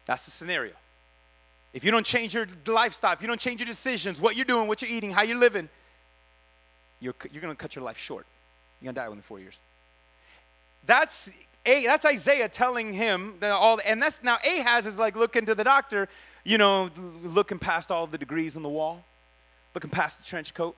[0.04, 0.74] That's the scenario.
[1.72, 4.68] If you don't change your lifestyle, if you don't change your decisions, what you're doing,
[4.68, 5.68] what you're eating, how you're living,
[7.00, 8.26] you're, you're going to cut your life short.
[8.80, 9.58] You're going to die within four years.
[10.86, 11.30] That's
[11.64, 15.54] a, that's Isaiah telling him that all, and that's now Ahaz is like looking to
[15.54, 16.08] the doctor,
[16.44, 16.90] you know,
[17.22, 19.02] looking past all the degrees on the wall
[19.74, 20.76] looking past the trench coat,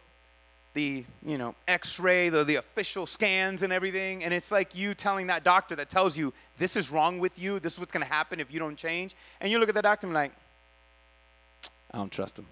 [0.76, 5.28] the you know X-ray, the the official scans and everything, and it's like you telling
[5.28, 8.12] that doctor that tells you this is wrong with you, this is what's going to
[8.12, 10.32] happen if you don't change, and you look at the doctor and like,
[11.92, 12.46] I don't trust him.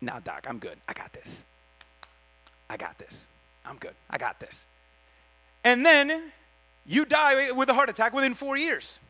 [0.00, 0.78] Now, doc, I'm good.
[0.88, 1.44] I got this.
[2.70, 3.26] I got this.
[3.66, 3.94] I'm good.
[4.08, 4.64] I got this.
[5.64, 6.30] And then
[6.86, 9.00] you die with a heart attack within four years.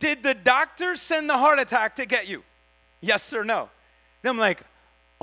[0.00, 2.42] Did the doctor send the heart attack to get you?
[3.00, 3.68] Yes or no?
[4.22, 4.62] Then I'm like,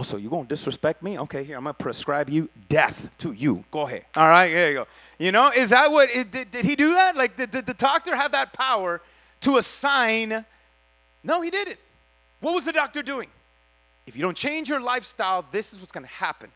[0.01, 1.19] oh, so you're going to disrespect me?
[1.19, 3.63] Okay, here, I'm to prescribe you death to you.
[3.69, 4.05] Go ahead.
[4.15, 4.87] All right, there you go.
[5.19, 7.15] You know, is that what, it, did, did he do that?
[7.15, 9.01] Like, did, did the doctor have that power
[9.41, 10.43] to assign?
[11.23, 11.77] No, he didn't.
[12.39, 13.27] What was the doctor doing?
[14.07, 16.49] If you don't change your lifestyle, this is what's to happen.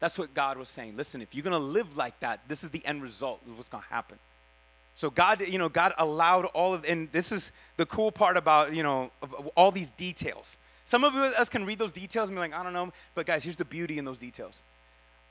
[0.00, 0.96] That's what God was saying.
[0.96, 3.88] Listen, if you're to live like that, this is the end result of what's to
[3.88, 4.18] happen.
[4.96, 8.74] So God, you know, God allowed all of, and this is the cool part about,
[8.74, 9.12] you know,
[9.54, 10.58] all these details.
[10.90, 12.92] Some of us can read those details and be like, I don't know.
[13.14, 14.64] But guys, here's the beauty in those details.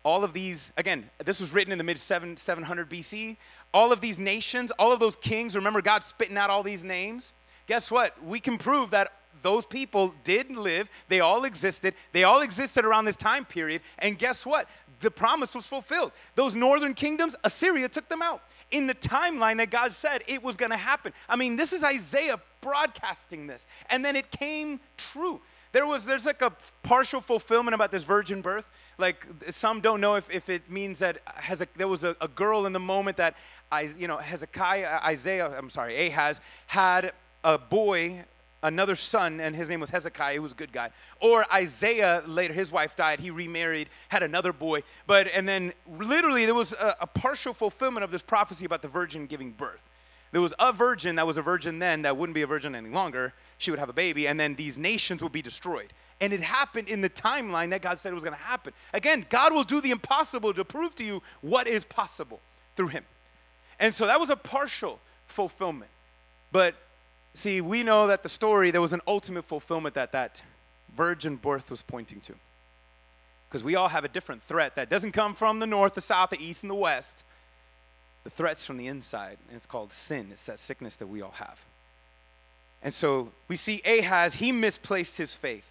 [0.03, 3.35] All of these, again, this was written in the mid 700 BC.
[3.73, 7.33] All of these nations, all of those kings, remember God spitting out all these names?
[7.67, 8.15] Guess what?
[8.23, 13.03] We can prove that those people did live, they all existed, they all existed around
[13.03, 14.69] this time period, and guess what?
[15.01, 16.11] The promise was fulfilled.
[16.35, 20.57] Those northern kingdoms, Assyria took them out in the timeline that God said it was
[20.57, 21.13] going to happen.
[21.27, 25.41] I mean, this is Isaiah broadcasting this, and then it came true.
[25.71, 28.67] There was there's like a partial fulfillment about this virgin birth.
[28.97, 32.65] Like some don't know if, if it means that Hezek, there was a, a girl
[32.65, 33.35] in the moment that
[33.71, 38.25] I, you know Hezekiah Isaiah I'm sorry Ahaz had a boy
[38.61, 40.89] another son, and his name was Hezekiah, who was a good guy.
[41.19, 44.83] Or Isaiah, later, his wife died, he remarried, had another boy.
[45.07, 48.87] But, and then literally, there was a, a partial fulfillment of this prophecy about the
[48.87, 49.83] virgin giving birth.
[50.31, 52.89] There was a virgin that was a virgin then that wouldn't be a virgin any
[52.89, 53.33] longer.
[53.57, 55.91] She would have a baby, and then these nations would be destroyed.
[56.21, 58.73] And it happened in the timeline that God said it was going to happen.
[58.93, 62.41] Again, God will do the impossible to prove to you what is possible
[62.75, 63.05] through Him.
[63.79, 65.89] And so that was a partial fulfillment.
[66.51, 66.75] But
[67.33, 70.41] See, we know that the story, there was an ultimate fulfillment that that
[70.95, 72.33] virgin birth was pointing to.
[73.47, 76.31] Because we all have a different threat that doesn't come from the north, the south,
[76.31, 77.23] the east, and the west.
[78.23, 80.27] The threat's from the inside, and it's called sin.
[80.31, 81.63] It's that sickness that we all have.
[82.83, 85.65] And so we see Ahaz, he misplaced his faith.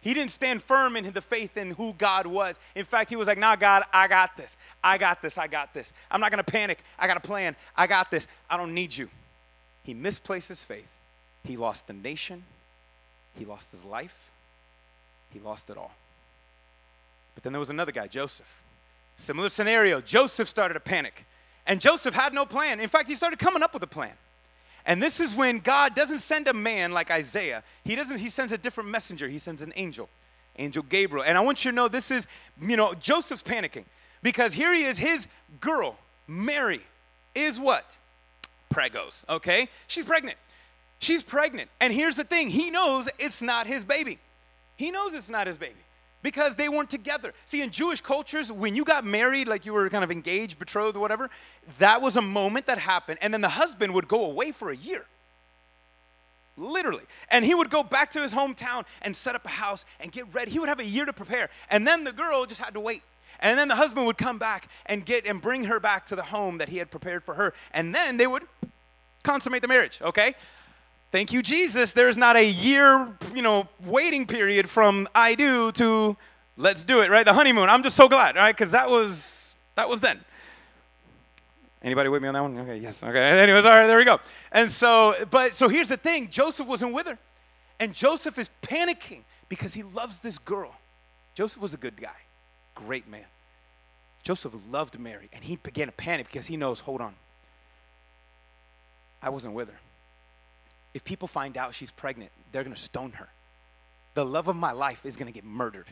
[0.00, 2.58] He didn't stand firm in the faith in who God was.
[2.74, 4.58] In fact, he was like, nah, God, I got this.
[4.82, 5.38] I got this.
[5.38, 5.94] I got this.
[6.10, 6.78] I'm not going to panic.
[6.98, 7.56] I got a plan.
[7.74, 8.28] I got this.
[8.50, 9.08] I don't need you.
[9.82, 10.93] He misplaced his faith.
[11.44, 12.42] He lost the nation,
[13.38, 14.30] he lost his life,
[15.32, 15.94] he lost it all.
[17.34, 18.62] But then there was another guy, Joseph.
[19.16, 20.00] Similar scenario.
[20.00, 21.26] Joseph started to panic.
[21.66, 22.80] And Joseph had no plan.
[22.80, 24.12] In fact, he started coming up with a plan.
[24.86, 27.62] And this is when God doesn't send a man like Isaiah.
[27.84, 29.28] He doesn't he sends a different messenger.
[29.28, 30.08] He sends an angel.
[30.58, 31.24] Angel Gabriel.
[31.24, 32.26] And I want you to know this is,
[32.60, 33.84] you know, Joseph's panicking
[34.22, 35.26] because here he is his
[35.60, 35.96] girl,
[36.28, 36.82] Mary
[37.34, 37.96] is what?
[38.72, 39.68] Pregos, okay?
[39.86, 40.36] She's pregnant.
[40.98, 41.70] She's pregnant.
[41.80, 44.18] And here's the thing, he knows it's not his baby.
[44.76, 45.76] He knows it's not his baby
[46.22, 47.32] because they weren't together.
[47.44, 50.96] See, in Jewish cultures, when you got married, like you were kind of engaged, betrothed,
[50.96, 51.30] whatever,
[51.78, 53.18] that was a moment that happened.
[53.22, 55.04] And then the husband would go away for a year.
[56.56, 57.02] Literally.
[57.30, 60.32] And he would go back to his hometown and set up a house and get
[60.32, 60.50] ready.
[60.50, 61.50] He would have a year to prepare.
[61.68, 63.02] And then the girl just had to wait.
[63.40, 66.22] And then the husband would come back and get and bring her back to the
[66.22, 67.52] home that he had prepared for her.
[67.72, 68.44] And then they would
[69.22, 70.34] consummate the marriage, okay?
[71.14, 71.92] Thank you, Jesus.
[71.92, 76.16] There's not a year, you know, waiting period from I do to
[76.56, 77.24] let's do it, right?
[77.24, 77.68] The honeymoon.
[77.68, 78.50] I'm just so glad, right?
[78.50, 80.18] Because that was that was then.
[81.84, 82.58] Anybody with me on that one?
[82.58, 83.04] Okay, yes.
[83.04, 83.16] Okay.
[83.40, 84.18] Anyways, all right, there we go.
[84.50, 87.16] And so, but so here's the thing: Joseph wasn't with her,
[87.78, 90.74] and Joseph is panicking because he loves this girl.
[91.36, 92.16] Joseph was a good guy,
[92.74, 93.26] great man.
[94.24, 97.14] Joseph loved Mary, and he began to panic because he knows, hold on,
[99.22, 99.78] I wasn't with her
[100.94, 103.28] if people find out she's pregnant, they're going to stone her.
[104.14, 105.88] The love of my life is going to get murdered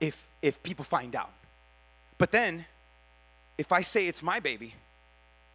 [0.00, 1.30] if, if people find out.
[2.18, 2.66] But then,
[3.56, 4.74] if I say it's my baby,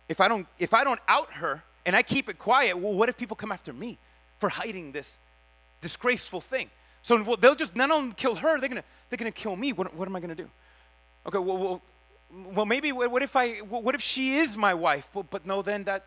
[0.07, 3.09] if I don't, if I don't out her and I keep it quiet, well, what
[3.09, 3.97] if people come after me
[4.39, 5.19] for hiding this
[5.81, 6.69] disgraceful thing?
[7.01, 9.73] So well, they'll just not only kill her, they're gonna they're gonna kill me.
[9.73, 10.49] What, what am I gonna do?
[11.27, 11.81] Okay, well, well,
[12.55, 15.07] well maybe what if I what if she is my wife?
[15.13, 16.05] But, but no, then that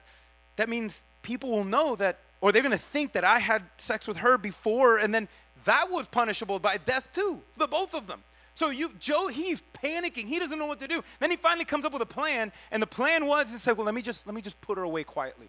[0.57, 4.07] that means people will know that or they're going to think that I had sex
[4.07, 5.29] with her before, and then
[5.65, 8.23] that was punishable by death too, the both of them.
[8.55, 10.25] So you, Joe, he's panicking.
[10.25, 11.05] He doesn't know what to do.
[11.21, 13.87] Then he finally comes up with a plan, and the plan was to say, "Well,
[13.87, 15.49] let me just let me just put her away quietly.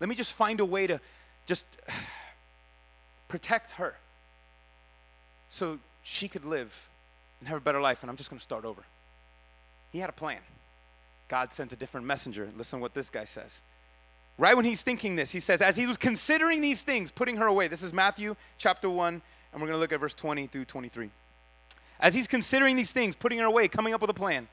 [0.00, 0.98] Let me just find a way to
[1.44, 1.66] just
[3.28, 3.96] protect her,
[5.48, 6.88] so she could live
[7.40, 8.82] and have a better life, and I'm just going to start over."
[9.92, 10.40] He had a plan.
[11.28, 12.48] God sent a different messenger.
[12.56, 13.60] Listen what this guy says.
[14.38, 17.46] Right when he's thinking this, he says, as he was considering these things, putting her
[17.46, 17.68] away.
[17.68, 19.22] This is Matthew chapter 1, and
[19.54, 21.10] we're going to look at verse 20 through 23.
[22.00, 24.48] As he's considering these things, putting her away, coming up with a plan,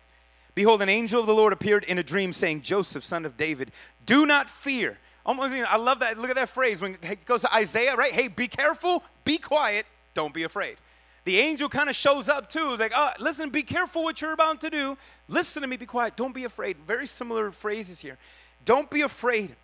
[0.55, 3.71] behold, an angel of the Lord appeared in a dream, saying, Joseph, son of David,
[4.05, 4.97] do not fear.
[5.25, 6.17] Almost, I love that.
[6.17, 8.13] Look at that phrase when it goes to Isaiah, right?
[8.13, 10.77] Hey, be careful, be quiet, don't be afraid.
[11.25, 12.71] The angel kind of shows up too.
[12.71, 14.97] It's like, oh, listen, be careful what you're about to do.
[15.27, 16.77] Listen to me, be quiet, don't be afraid.
[16.87, 18.17] Very similar phrases here.
[18.65, 19.55] Don't be afraid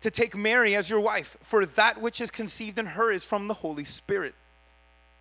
[0.00, 3.48] to take Mary as your wife, for that which is conceived in her is from
[3.48, 4.34] the Holy Spirit.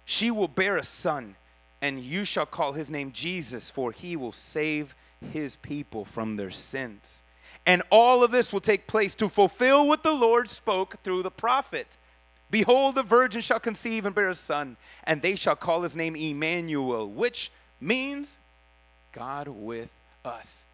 [0.05, 1.35] She will bear a son,
[1.81, 4.95] and you shall call his name Jesus, for he will save
[5.33, 7.23] his people from their sins.
[7.65, 11.31] And all of this will take place to fulfill what the Lord spoke through the
[11.31, 11.97] prophet.
[12.49, 16.15] Behold, the virgin shall conceive and bear a son, and they shall call his name
[16.15, 18.39] Emmanuel, which means
[19.11, 19.93] God with
[20.25, 20.65] us.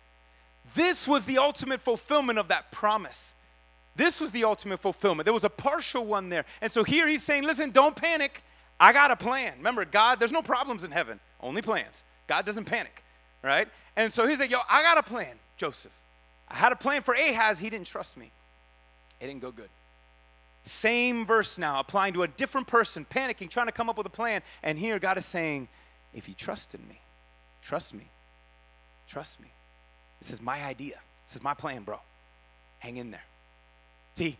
[0.73, 3.34] This was the ultimate fulfillment of that promise.
[3.95, 5.25] This was the ultimate fulfillment.
[5.25, 6.45] There was a partial one there.
[6.61, 8.43] And so here he's saying, listen, don't panic.
[8.79, 9.53] I got a plan.
[9.57, 12.03] Remember, God, there's no problems in heaven, only plans.
[12.27, 13.03] God doesn't panic,
[13.41, 13.67] right?
[13.95, 15.93] And so he's like, yo, I got a plan, Joseph.
[16.49, 17.59] I had a plan for Ahaz.
[17.59, 18.31] He didn't trust me,
[19.21, 19.69] it didn't go good.
[20.63, 24.11] Same verse now, applying to a different person, panicking, trying to come up with a
[24.11, 24.41] plan.
[24.63, 25.67] And here God is saying,
[26.13, 26.99] if you trust in me,
[27.61, 28.09] trust me,
[29.07, 29.47] trust me.
[30.19, 30.99] This is my idea.
[31.27, 31.99] This is my plan, bro.
[32.79, 33.23] Hang in there.
[34.15, 34.37] See,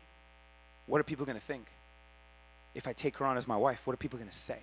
[0.87, 1.69] what are people going to think?
[2.73, 4.59] If I take her on as my wife, what are people going to say?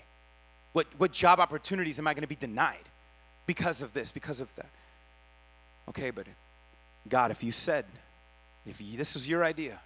[0.72, 2.88] What, what job opportunities am I going to be denied
[3.46, 4.68] because of this, because of that?
[5.88, 6.26] Okay, but
[7.08, 7.84] God, if you said,
[8.66, 9.78] if you, this is your idea,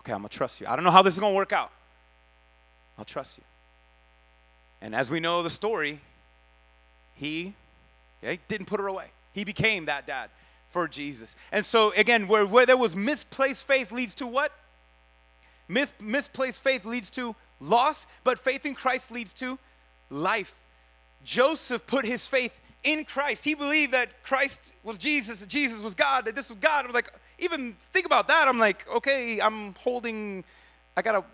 [0.00, 0.66] okay, I'm going to trust you.
[0.66, 1.70] I don't know how this is going to work out.
[2.98, 3.44] I'll trust you.
[4.80, 6.00] And as we know the story,
[7.14, 7.54] he
[8.48, 9.06] didn't put her away.
[9.32, 10.30] He became that dad
[10.72, 11.36] for Jesus.
[11.52, 14.52] And so, again, where, where there was misplaced faith leads to what?
[15.68, 19.58] Mis- misplaced faith leads to loss, but faith in Christ leads to
[20.10, 20.54] life.
[21.24, 23.44] Joseph put his faith in Christ.
[23.44, 26.86] He believed that Christ was Jesus, that Jesus was God, that this was God.
[26.86, 28.48] I'm like, even think about that.
[28.48, 30.42] I'm like, okay, I'm holding,
[30.96, 31.24] I gotta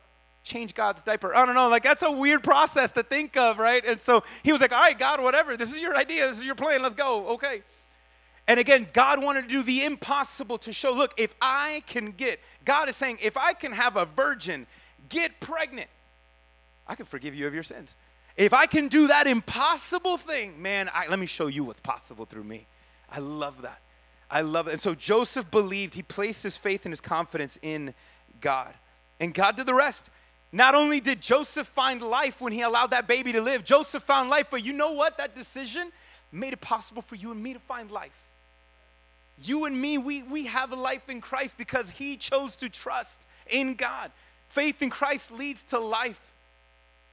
[0.45, 1.35] change God's diaper.
[1.35, 3.85] I don't know, like that's a weird process to think of, right?
[3.87, 5.57] And so he was like, all right, God, whatever.
[5.57, 6.27] This is your idea.
[6.27, 6.83] This is your plan.
[6.83, 7.29] Let's go.
[7.31, 7.63] Okay.
[8.49, 12.41] And again, God wanted to do the impossible to show look, if I can get,
[12.65, 14.67] God is saying, if I can have a virgin
[15.11, 15.89] get pregnant,
[16.87, 17.95] I can forgive you of your sins.
[18.37, 22.25] If I can do that impossible thing, man, I, let me show you what's possible
[22.25, 22.67] through me.
[23.11, 23.81] I love that.
[24.31, 24.73] I love it.
[24.73, 27.93] And so Joseph believed, he placed his faith and his confidence in
[28.41, 28.73] God.
[29.21, 30.09] And God did the rest.
[30.53, 34.31] Not only did Joseph find life when he allowed that baby to live, Joseph found
[34.31, 35.19] life, but you know what?
[35.19, 35.93] That decision
[36.33, 38.28] made it possible for you and me to find life.
[39.45, 43.27] You and me, we, we have a life in Christ because he chose to trust
[43.49, 44.11] in God.
[44.49, 46.21] Faith in Christ leads to life.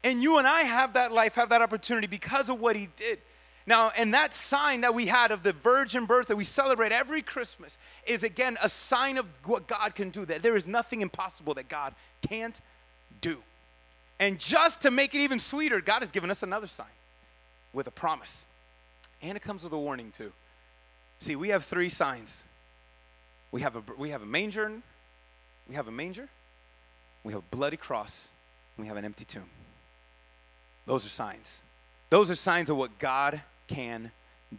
[0.04, 3.20] And you and I have that life, have that opportunity because of what he did.
[3.68, 7.24] Now, and that sign that we had of the virgin birth that we celebrate every
[7.24, 11.56] Christmas is again a sign of what God can do, that there is nothing impossible
[11.56, 11.96] that God
[12.28, 12.60] can't
[13.22, 13.42] do.
[14.20, 16.86] And just to make it even sweeter, God has given us another sign
[17.74, 18.46] with a promise.
[19.22, 20.32] And it comes with a warning too.
[21.20, 22.44] See, we have three signs.
[23.52, 24.72] We have a we have a manger,
[25.70, 26.28] we have a manger,
[27.24, 28.32] we have a bloody cross,
[28.76, 29.50] and we have an empty tomb.
[30.86, 31.64] Those are signs.
[32.10, 34.12] Those are signs of what God can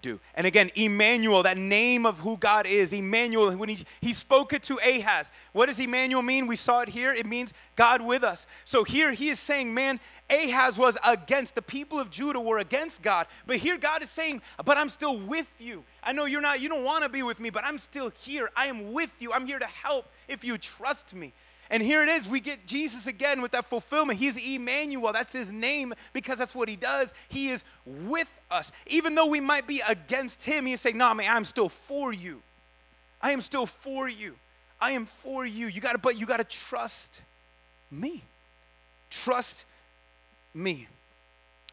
[0.03, 0.21] do.
[0.35, 4.63] And again, Emmanuel, that name of who God is, Emmanuel, when he, he spoke it
[4.65, 5.33] to Ahaz.
[5.53, 6.47] What does Emmanuel mean?
[6.47, 7.13] We saw it here.
[7.13, 8.47] It means God with us.
[8.65, 13.03] So here he is saying, man, Ahaz was against, the people of Judah were against
[13.03, 13.27] God.
[13.47, 15.85] But here God is saying, but I'm still with you.
[16.03, 18.51] I know you're not, you don't want to be with me, but I'm still here.
[18.57, 19.33] I am with you.
[19.33, 21.33] I'm here to help if you trust me.
[21.71, 24.19] And here it is, we get Jesus again with that fulfillment.
[24.19, 27.13] He's Emmanuel, that's his name because that's what he does.
[27.29, 28.71] He is with us.
[28.87, 32.13] Even though we might be against him, he's saying, No, nah, man, I'm still for
[32.13, 32.43] you.
[33.21, 34.37] I am still for you.
[34.81, 35.67] I am for you.
[35.67, 37.23] You gotta, but you gotta trust
[37.91, 38.23] me.
[39.11, 39.65] Trust
[40.55, 40.87] me.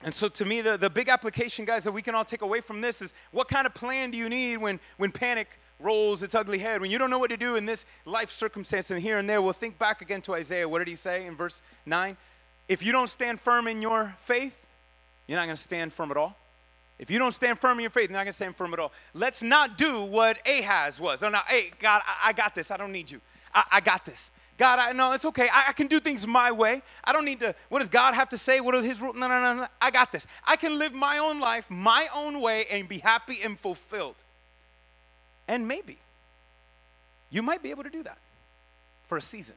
[0.03, 2.61] And so to me, the, the big application, guys, that we can all take away
[2.61, 5.47] from this is what kind of plan do you need when, when panic
[5.83, 8.91] rolls its ugly head, when you don't know what to do in this life circumstance
[8.91, 10.67] and here and there, we'll think back again to Isaiah.
[10.67, 12.17] What did he say in verse 9?
[12.67, 14.65] If you don't stand firm in your faith,
[15.27, 16.35] you're not going to stand firm at all.
[16.99, 18.79] If you don't stand firm in your faith, you're not going to stand firm at
[18.79, 18.91] all.
[19.13, 21.23] Let's not do what Ahaz was.
[21.23, 22.71] Oh, no, hey, God, I, I got this.
[22.71, 23.19] I don't need you.
[23.53, 24.31] I, I got this.
[24.57, 25.49] God, I know it's okay.
[25.51, 26.81] I, I, can do things my way.
[27.03, 27.55] I don't need to.
[27.69, 28.61] What does God have to say?
[28.61, 29.15] What are His rules?
[29.15, 29.67] No, no, no, no.
[29.81, 30.27] I got this.
[30.45, 34.23] I can live my own life, my own way, and be happy and fulfilled.
[35.47, 35.97] And maybe
[37.29, 38.17] you might be able to do that
[39.07, 39.55] for a season.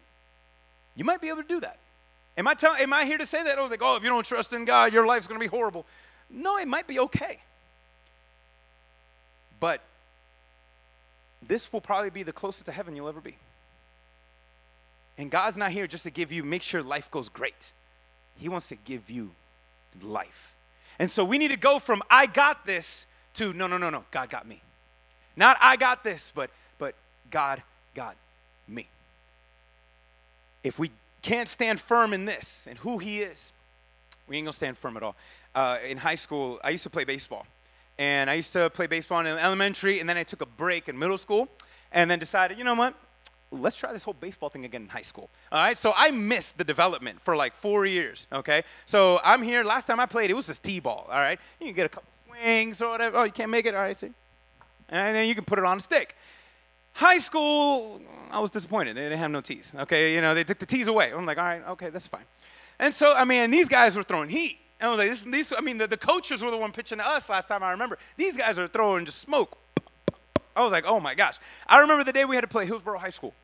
[0.95, 1.79] You might be able to do that.
[2.39, 3.59] Am I, tell, am I here to say that?
[3.59, 5.49] I was like, oh, if you don't trust in God, your life's going to be
[5.49, 5.87] horrible.
[6.29, 7.39] No, it might be okay.
[9.59, 9.81] But
[11.47, 13.37] this will probably be the closest to heaven you'll ever be.
[15.19, 17.73] And God's not here just to give you, make sure life goes great.
[18.37, 19.31] He wants to give you
[20.03, 20.55] life.
[20.99, 24.05] And so we need to go from I got this to no, no, no, no,
[24.11, 24.61] God got me.
[25.37, 26.95] Not I got this, but but
[27.31, 27.63] God
[27.95, 28.17] got
[28.67, 28.89] me.
[30.65, 30.91] If we
[31.23, 33.53] can't stand firm in this and who He is,
[34.29, 35.17] we ain't gonna stand firm at all.
[35.55, 37.47] Uh, in high school, I used to play baseball,
[37.99, 40.99] and I used to play baseball in elementary, and then I took a break in
[40.99, 41.49] middle school,
[41.93, 42.95] and then decided, you know what?
[43.53, 45.31] let's try this whole baseball thing again in high school.
[45.53, 48.27] All right, so I missed the development for like four years.
[48.33, 49.65] Okay, so I'm here.
[49.65, 51.07] Last time I played, it was just t-ball.
[51.11, 53.19] All right, you can get a couple swings or whatever.
[53.19, 53.75] Oh, you can't make it.
[53.75, 54.11] All right, see
[54.89, 56.17] and then you can put it on a stick.
[56.93, 58.97] High school, I was disappointed.
[58.97, 59.75] They didn't have no tees.
[59.77, 61.13] Okay, you know, they took the tees away.
[61.13, 62.25] I'm like, all right, okay, that's fine.
[62.79, 64.59] And so, I mean, these guys were throwing heat.
[64.81, 66.99] And I was like, this, these, I mean, the, the coaches were the one pitching
[66.99, 67.99] to us last time I remember.
[68.17, 69.57] These guys are throwing just smoke.
[70.55, 71.39] I was like, oh my gosh.
[71.67, 73.35] I remember the day we had to play Hillsborough High School.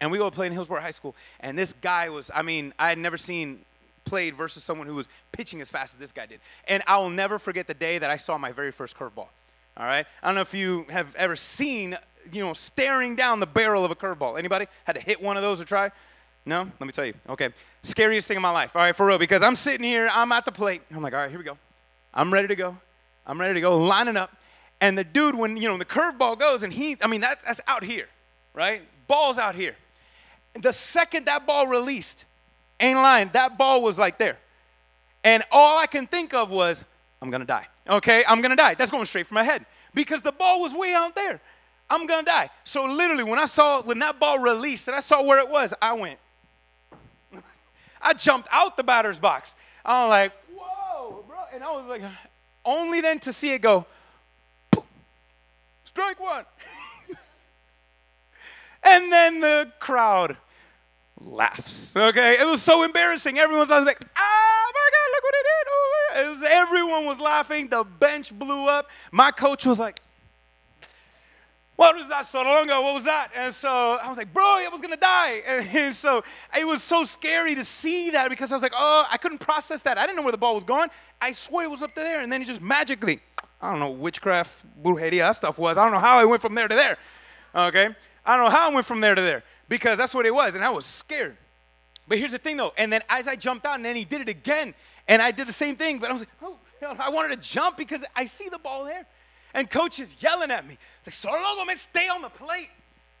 [0.00, 1.14] And we go play in Hillsborough High School.
[1.40, 3.60] And this guy was, I mean, I had never seen
[4.04, 6.40] played versus someone who was pitching as fast as this guy did.
[6.66, 9.28] And I will never forget the day that I saw my very first curveball.
[9.76, 10.06] All right?
[10.22, 11.96] I don't know if you have ever seen,
[12.32, 14.38] you know, staring down the barrel of a curveball.
[14.38, 15.90] Anybody had to hit one of those or try?
[16.44, 16.58] No?
[16.58, 17.14] Let me tell you.
[17.28, 17.50] Okay.
[17.82, 18.76] Scariest thing in my life.
[18.76, 20.82] All right, for real, because I'm sitting here, I'm at the plate.
[20.90, 21.56] I'm like, all right, here we go.
[22.12, 22.76] I'm ready to go.
[23.26, 24.36] I'm ready to go, lining up.
[24.80, 27.60] And the dude, when, you know, the curveball goes, and he, I mean, that, that's
[27.68, 28.08] out here,
[28.52, 28.82] right?
[29.06, 29.76] Ball's out here.
[30.60, 32.24] The second that ball released,
[32.80, 34.38] ain't lying, that ball was like there.
[35.22, 36.82] And all I can think of was,
[37.22, 37.66] I'm gonna die.
[37.88, 38.74] Okay, I'm gonna die.
[38.74, 41.40] That's going straight for my head because the ball was way out there.
[41.88, 42.50] I'm gonna die.
[42.64, 45.72] So literally, when I saw when that ball released and I saw where it was,
[45.80, 46.18] I went.
[48.02, 49.54] I jumped out the batter's box.
[49.84, 52.02] I was like, "Whoa, bro!" And I was like,
[52.64, 53.86] only then to see it go,
[55.84, 56.44] strike one.
[58.82, 60.36] and then the crowd
[61.24, 61.96] laughs.
[61.96, 63.38] Okay, it was so embarrassing.
[63.38, 67.20] Everyone was like, "Oh my God, look what he did!" Oh it was, everyone was
[67.20, 67.68] laughing.
[67.68, 68.90] The bench blew up.
[69.10, 70.00] My coach was like,
[71.76, 72.82] what was that so long ago?
[72.82, 73.30] What was that?
[73.34, 75.42] And so I was like, bro, I was gonna die.
[75.46, 76.22] And, and, so
[76.56, 79.82] it was so scary to see that because I was like, oh, I couldn't process
[79.82, 79.98] that.
[79.98, 80.90] I didn't know where the ball was going.
[81.20, 82.20] I swear it was up there.
[82.20, 83.20] And then it just magically,
[83.60, 85.76] I don't know, witchcraft, brujeria stuff was.
[85.76, 86.98] I don't know how I went from there to there.
[87.54, 87.88] Okay?
[88.24, 89.42] I don't know how I went from there to there
[89.72, 90.54] because that's what it was.
[90.54, 91.34] And I was scared.
[92.06, 92.74] But here's the thing though.
[92.76, 94.74] And then as I jumped out, and then he did it again.
[95.08, 95.98] And I did the same thing.
[95.98, 96.58] But I was like, oh,
[96.98, 99.06] I wanted to jump because I see the ball there.
[99.54, 100.76] And coach is yelling at me.
[100.98, 102.68] It's like, so man, stay on the plate.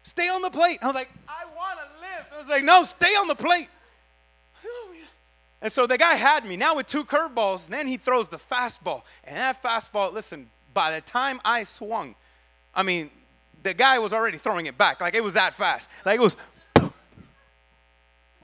[0.02, 0.78] Stay on the plate.
[0.82, 2.26] I was like, I want to live.
[2.34, 3.68] I was like, no, stay on the plate.
[5.62, 6.58] And so the guy had me.
[6.58, 9.04] Now with two curveballs, then he throws the fastball.
[9.24, 12.14] And that fastball, listen, by the time I swung,
[12.74, 13.10] I mean,
[13.62, 15.00] the guy was already throwing it back.
[15.00, 15.88] Like it was that fast.
[16.04, 16.36] Like it was,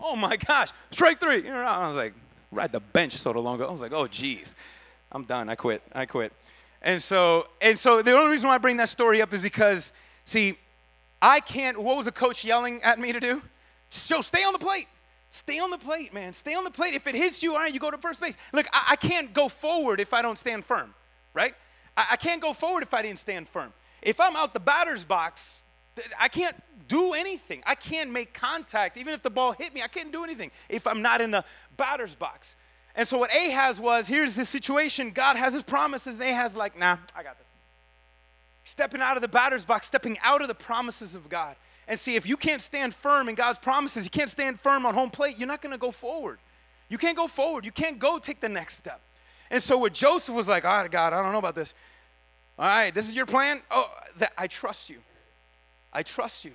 [0.00, 1.48] oh my gosh, strike three.
[1.48, 2.14] I was like,
[2.50, 3.68] ride the bench so long ago.
[3.68, 4.56] I was like, oh geez,
[5.12, 5.48] I'm done.
[5.48, 5.82] I quit.
[5.94, 6.32] I quit.
[6.82, 9.92] And so, and so the only reason why I bring that story up is because,
[10.24, 10.56] see,
[11.20, 13.42] I can't, what was the coach yelling at me to do?
[13.90, 14.86] Joe, stay on the plate.
[15.30, 16.32] Stay on the plate, man.
[16.32, 16.94] Stay on the plate.
[16.94, 18.36] If it hits you, all right, you go to first base.
[18.52, 20.94] Look, I, I can't go forward if I don't stand firm,
[21.34, 21.54] right?
[21.96, 23.72] I, I can't go forward if I didn't stand firm.
[24.02, 25.60] If I'm out the batter's box,
[26.18, 26.56] I can't
[26.88, 27.62] do anything.
[27.66, 28.96] I can't make contact.
[28.96, 31.44] Even if the ball hit me, I can't do anything if I'm not in the
[31.76, 32.56] batter's box.
[32.94, 35.10] And so what Ahaz was, here's the situation.
[35.10, 37.46] God has his promises, and Ahaz like, nah, I got this.
[38.64, 41.56] Stepping out of the batter's box, stepping out of the promises of God.
[41.86, 44.94] And see, if you can't stand firm in God's promises, you can't stand firm on
[44.94, 46.38] home plate, you're not gonna go forward.
[46.88, 47.64] You can't go forward.
[47.64, 49.00] You can't go take the next step.
[49.50, 51.74] And so what Joseph was like, all right, God, I don't know about this.
[52.58, 53.60] All right, this is your plan?
[53.70, 53.88] Oh,
[54.18, 54.98] that, I trust you.
[55.92, 56.52] I trust you.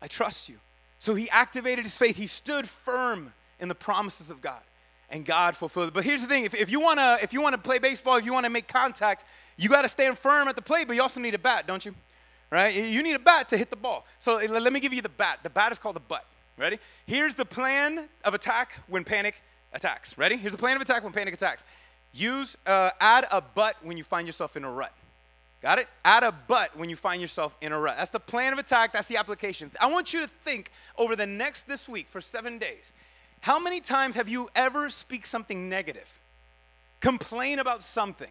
[0.00, 0.56] I trust you.
[0.98, 2.16] So he activated his faith.
[2.16, 4.62] He stood firm in the promises of God
[5.10, 5.94] and God fulfilled it.
[5.94, 8.32] But here's the thing: if, if you wanna if you wanna play baseball, if you
[8.32, 9.24] wanna make contact,
[9.56, 11.84] you got to stand firm at the plate, but you also need a bat, don't
[11.84, 11.94] you?
[12.50, 12.74] Right?
[12.74, 14.06] You need a bat to hit the ball.
[14.18, 15.40] So eh, let me give you the bat.
[15.42, 16.24] The bat is called the but.
[16.56, 16.78] Ready?
[17.06, 19.34] Here's the plan of attack when panic
[19.72, 20.16] attacks.
[20.16, 20.36] Ready?
[20.36, 21.64] Here's the plan of attack when panic attacks.
[22.12, 24.92] Use uh, add a but when you find yourself in a rut.
[25.60, 25.88] Got it?
[26.04, 27.96] Add a but when you find yourself in a rut.
[27.96, 28.92] That's the plan of attack.
[28.92, 29.70] That's the application.
[29.80, 32.92] I want you to think over the next this week for seven days.
[33.40, 36.08] How many times have you ever speak something negative?
[37.00, 38.30] Complain about something.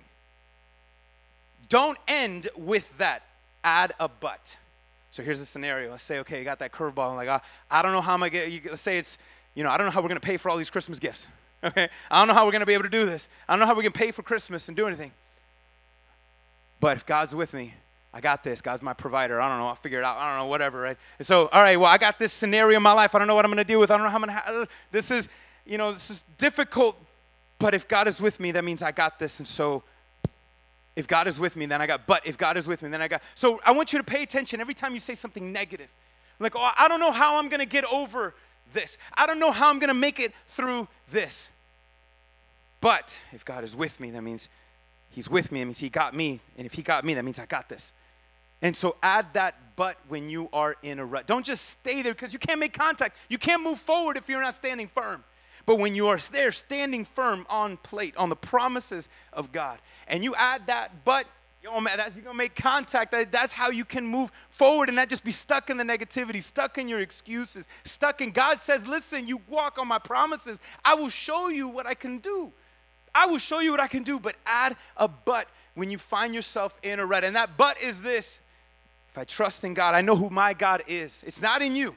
[1.69, 3.23] Don't end with that.
[3.63, 4.57] Add a but.
[5.11, 5.91] So here's a scenario.
[5.91, 7.11] Let's say, okay, you got that curveball.
[7.11, 7.39] I'm like, uh,
[7.71, 8.51] I don't know how I'm gonna get.
[8.51, 9.17] You, let's say it's,
[9.55, 11.27] you know, I don't know how we're gonna pay for all these Christmas gifts.
[11.63, 13.29] Okay, I don't know how we're gonna be able to do this.
[13.47, 15.11] I don't know how we can pay for Christmas and do anything.
[16.79, 17.73] But if God's with me,
[18.13, 18.61] I got this.
[18.61, 19.41] God's my provider.
[19.41, 19.67] I don't know.
[19.67, 20.17] I'll figure it out.
[20.17, 20.97] I don't know, whatever, right?
[21.19, 23.13] And so, all right, well, I got this scenario in my life.
[23.13, 23.91] I don't know what I'm going to deal with.
[23.91, 25.29] I don't know how I'm going to, this is,
[25.65, 26.97] you know, this is difficult.
[27.59, 29.39] But if God is with me, that means I got this.
[29.39, 29.83] And so,
[30.95, 33.03] if God is with me, then I got, but if God is with me, then
[33.03, 33.21] I got.
[33.35, 35.89] So I want you to pay attention every time you say something negative.
[36.39, 38.33] Like, oh, I don't know how I'm going to get over
[38.73, 38.97] this.
[39.15, 41.49] I don't know how I'm going to make it through this.
[42.81, 44.49] But if God is with me, that means
[45.09, 45.59] He's with me.
[45.59, 46.39] That means He got me.
[46.57, 47.93] And if He got me, that means I got this.
[48.61, 51.27] And so add that but when you are in a rut.
[51.27, 53.15] Don't just stay there because you can't make contact.
[53.29, 55.23] You can't move forward if you're not standing firm.
[55.65, 60.23] But when you are there standing firm on plate, on the promises of God, and
[60.23, 61.27] you add that but,
[61.67, 63.11] yo, man, that's, you're gonna make contact.
[63.11, 66.41] That, that's how you can move forward and not just be stuck in the negativity,
[66.41, 70.61] stuck in your excuses, stuck in God says, listen, you walk on my promises.
[70.83, 72.51] I will show you what I can do.
[73.13, 76.33] I will show you what I can do, but add a but when you find
[76.33, 77.23] yourself in a rut.
[77.23, 78.39] And that but is this
[79.09, 81.23] if I trust in God, I know who my God is.
[81.25, 81.95] It's not in you.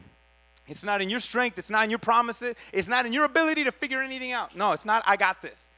[0.66, 1.58] It's not in your strength.
[1.58, 2.54] It's not in your promises.
[2.72, 4.56] It's not in your ability to figure anything out.
[4.56, 5.70] No, it's not, I got this.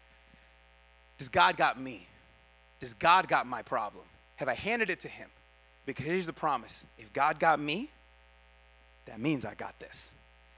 [1.19, 2.07] Does God got me?
[2.83, 4.05] Does God got my problem?
[4.35, 5.29] Have I handed it to Him?
[5.87, 7.89] Because here's the promise if God got me,
[9.07, 10.11] that means I got this.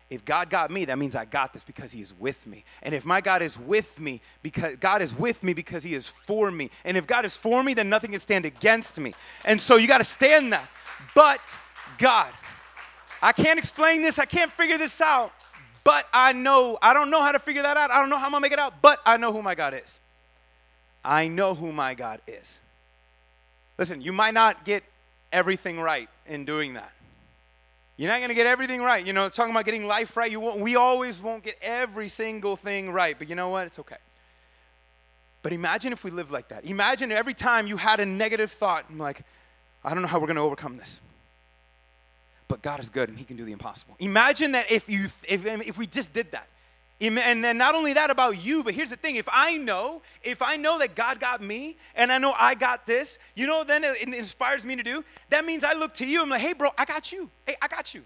[0.09, 2.64] If God got me, that means I got this because He is with me.
[2.83, 6.09] And if my God is with me, because God is with me because He is
[6.09, 6.70] for me.
[6.87, 9.12] And if God is for me, then nothing can stand against me.
[9.45, 10.66] And so you got to stand that.
[11.14, 11.43] But
[11.99, 12.33] God,
[13.20, 14.18] I can't explain this.
[14.18, 15.31] I can't figure this out.
[15.85, 17.91] But I know, I don't know how to figure that out.
[17.91, 18.81] I don't know how I'm going to make it out.
[18.81, 20.01] But I know who my God is.
[21.05, 22.61] I know who my God is.
[23.78, 24.82] Listen, you might not get
[25.32, 26.92] everything right in doing that.
[27.96, 29.05] You're not going to get everything right.
[29.05, 32.57] You know, talking about getting life right, you won't, we always won't get every single
[32.57, 33.16] thing right.
[33.16, 33.66] But you know what?
[33.66, 33.96] It's okay.
[35.42, 36.64] But imagine if we lived like that.
[36.64, 39.22] Imagine every time you had a negative thought, I'm like,
[39.84, 41.00] I don't know how we're going to overcome this.
[42.48, 43.94] But God is good and He can do the impossible.
[43.98, 46.48] Imagine that if, you, if, if we just did that.
[47.01, 50.40] And then not only that about you, but here's the thing if I know, if
[50.40, 53.82] I know that God got me and I know I got this, you know, then
[53.84, 56.22] it inspires me to do, that means I look to you.
[56.22, 57.28] I'm like, hey, bro, I got you.
[57.47, 58.03] Hey, I got you.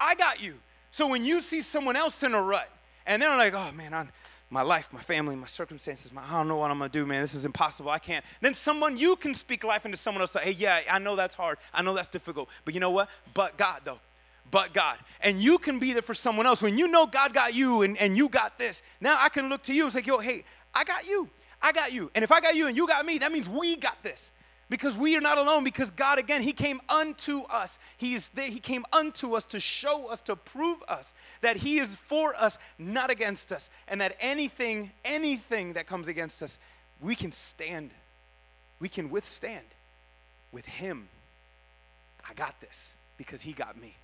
[0.00, 0.54] I got you.
[0.90, 2.68] So when you see someone else in a rut
[3.06, 4.08] and they're like, oh man, I'm,
[4.50, 7.22] my life, my family, my circumstances, my, I don't know what I'm gonna do, man.
[7.22, 7.90] This is impossible.
[7.90, 8.24] I can't.
[8.40, 10.34] Then someone, you can speak life into someone else.
[10.34, 11.58] Like, hey, yeah, I know that's hard.
[11.72, 12.48] I know that's difficult.
[12.64, 13.08] But you know what?
[13.32, 14.00] But God, though
[14.50, 14.98] but God.
[15.20, 16.62] And you can be there for someone else.
[16.62, 19.62] When you know God got you and, and you got this, now I can look
[19.64, 21.28] to you and say, yo, hey, I got you.
[21.62, 22.10] I got you.
[22.14, 24.32] And if I got you and you got me, that means we got this.
[24.70, 27.78] Because we are not alone, because God, again, He came unto us.
[27.96, 31.78] He is there, He came unto us to show us, to prove us that He
[31.78, 33.68] is for us, not against us.
[33.88, 36.58] And that anything, anything that comes against us,
[37.00, 37.90] we can stand.
[38.80, 39.66] We can withstand
[40.50, 41.08] with Him.
[42.28, 43.94] I got this because He got me.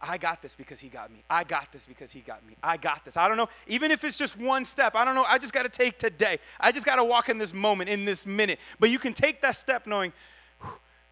[0.00, 1.22] I got this because he got me.
[1.28, 2.54] I got this because he got me.
[2.62, 3.16] I got this.
[3.16, 5.24] I don't know, even if it's just one step, I don't know.
[5.28, 6.38] I just got to take today.
[6.60, 8.58] I just got to walk in this moment, in this minute.
[8.78, 10.12] But you can take that step knowing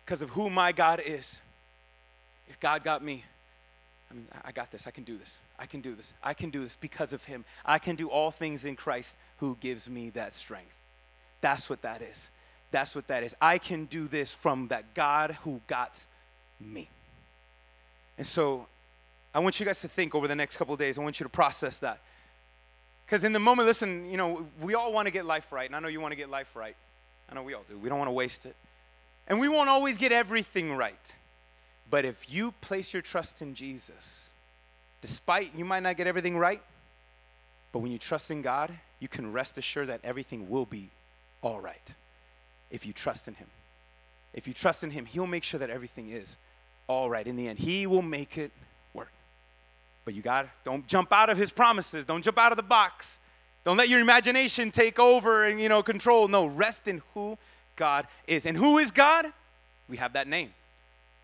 [0.04, 1.40] because of who my God is.
[2.48, 3.24] If God got me,
[4.10, 4.86] I mean, I got this.
[4.86, 5.40] I can do this.
[5.58, 6.14] I can do this.
[6.22, 7.44] I can do this because of him.
[7.64, 10.74] I can do all things in Christ who gives me that strength.
[11.40, 12.30] That's what that is.
[12.70, 13.34] That's what that is.
[13.40, 16.06] I can do this from that God who got
[16.60, 16.88] me.
[18.18, 18.66] And so
[19.34, 20.98] I want you guys to think over the next couple of days.
[20.98, 22.00] I want you to process that.
[23.06, 25.66] Because in the moment, listen, you know, we all want to get life right.
[25.66, 26.76] And I know you want to get life right.
[27.30, 27.78] I know we all do.
[27.78, 28.56] We don't want to waste it.
[29.28, 31.14] And we won't always get everything right.
[31.90, 34.32] But if you place your trust in Jesus,
[35.00, 36.60] despite you might not get everything right,
[37.72, 40.90] but when you trust in God, you can rest assured that everything will be
[41.42, 41.94] all right
[42.70, 43.46] if you trust in Him.
[44.34, 46.36] If you trust in Him, He'll make sure that everything is
[46.88, 47.58] all right in the end.
[47.58, 48.50] He will make it
[48.94, 49.12] work.
[50.04, 52.04] But you got to don't jump out of his promises.
[52.04, 53.18] Don't jump out of the box.
[53.64, 56.26] Don't let your imagination take over and you know control.
[56.26, 57.38] No, rest in who
[57.76, 58.46] God is.
[58.46, 59.26] And who is God?
[59.88, 60.52] We have that name.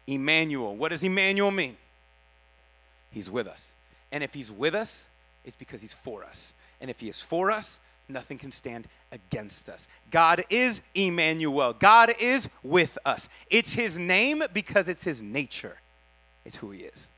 [0.07, 0.77] Emmanuel.
[0.77, 1.77] What does Emmanuel mean?
[3.11, 3.75] He's with us.
[4.12, 5.09] And if he's with us,
[5.45, 6.55] it's because he's for us.
[6.81, 9.89] And if he is for us, nothing can stand against us.
[10.11, 11.73] God is Emmanuel.
[11.73, 13.29] God is with us.
[13.51, 15.81] It's his name because it's his nature.
[16.45, 17.09] It's who he is.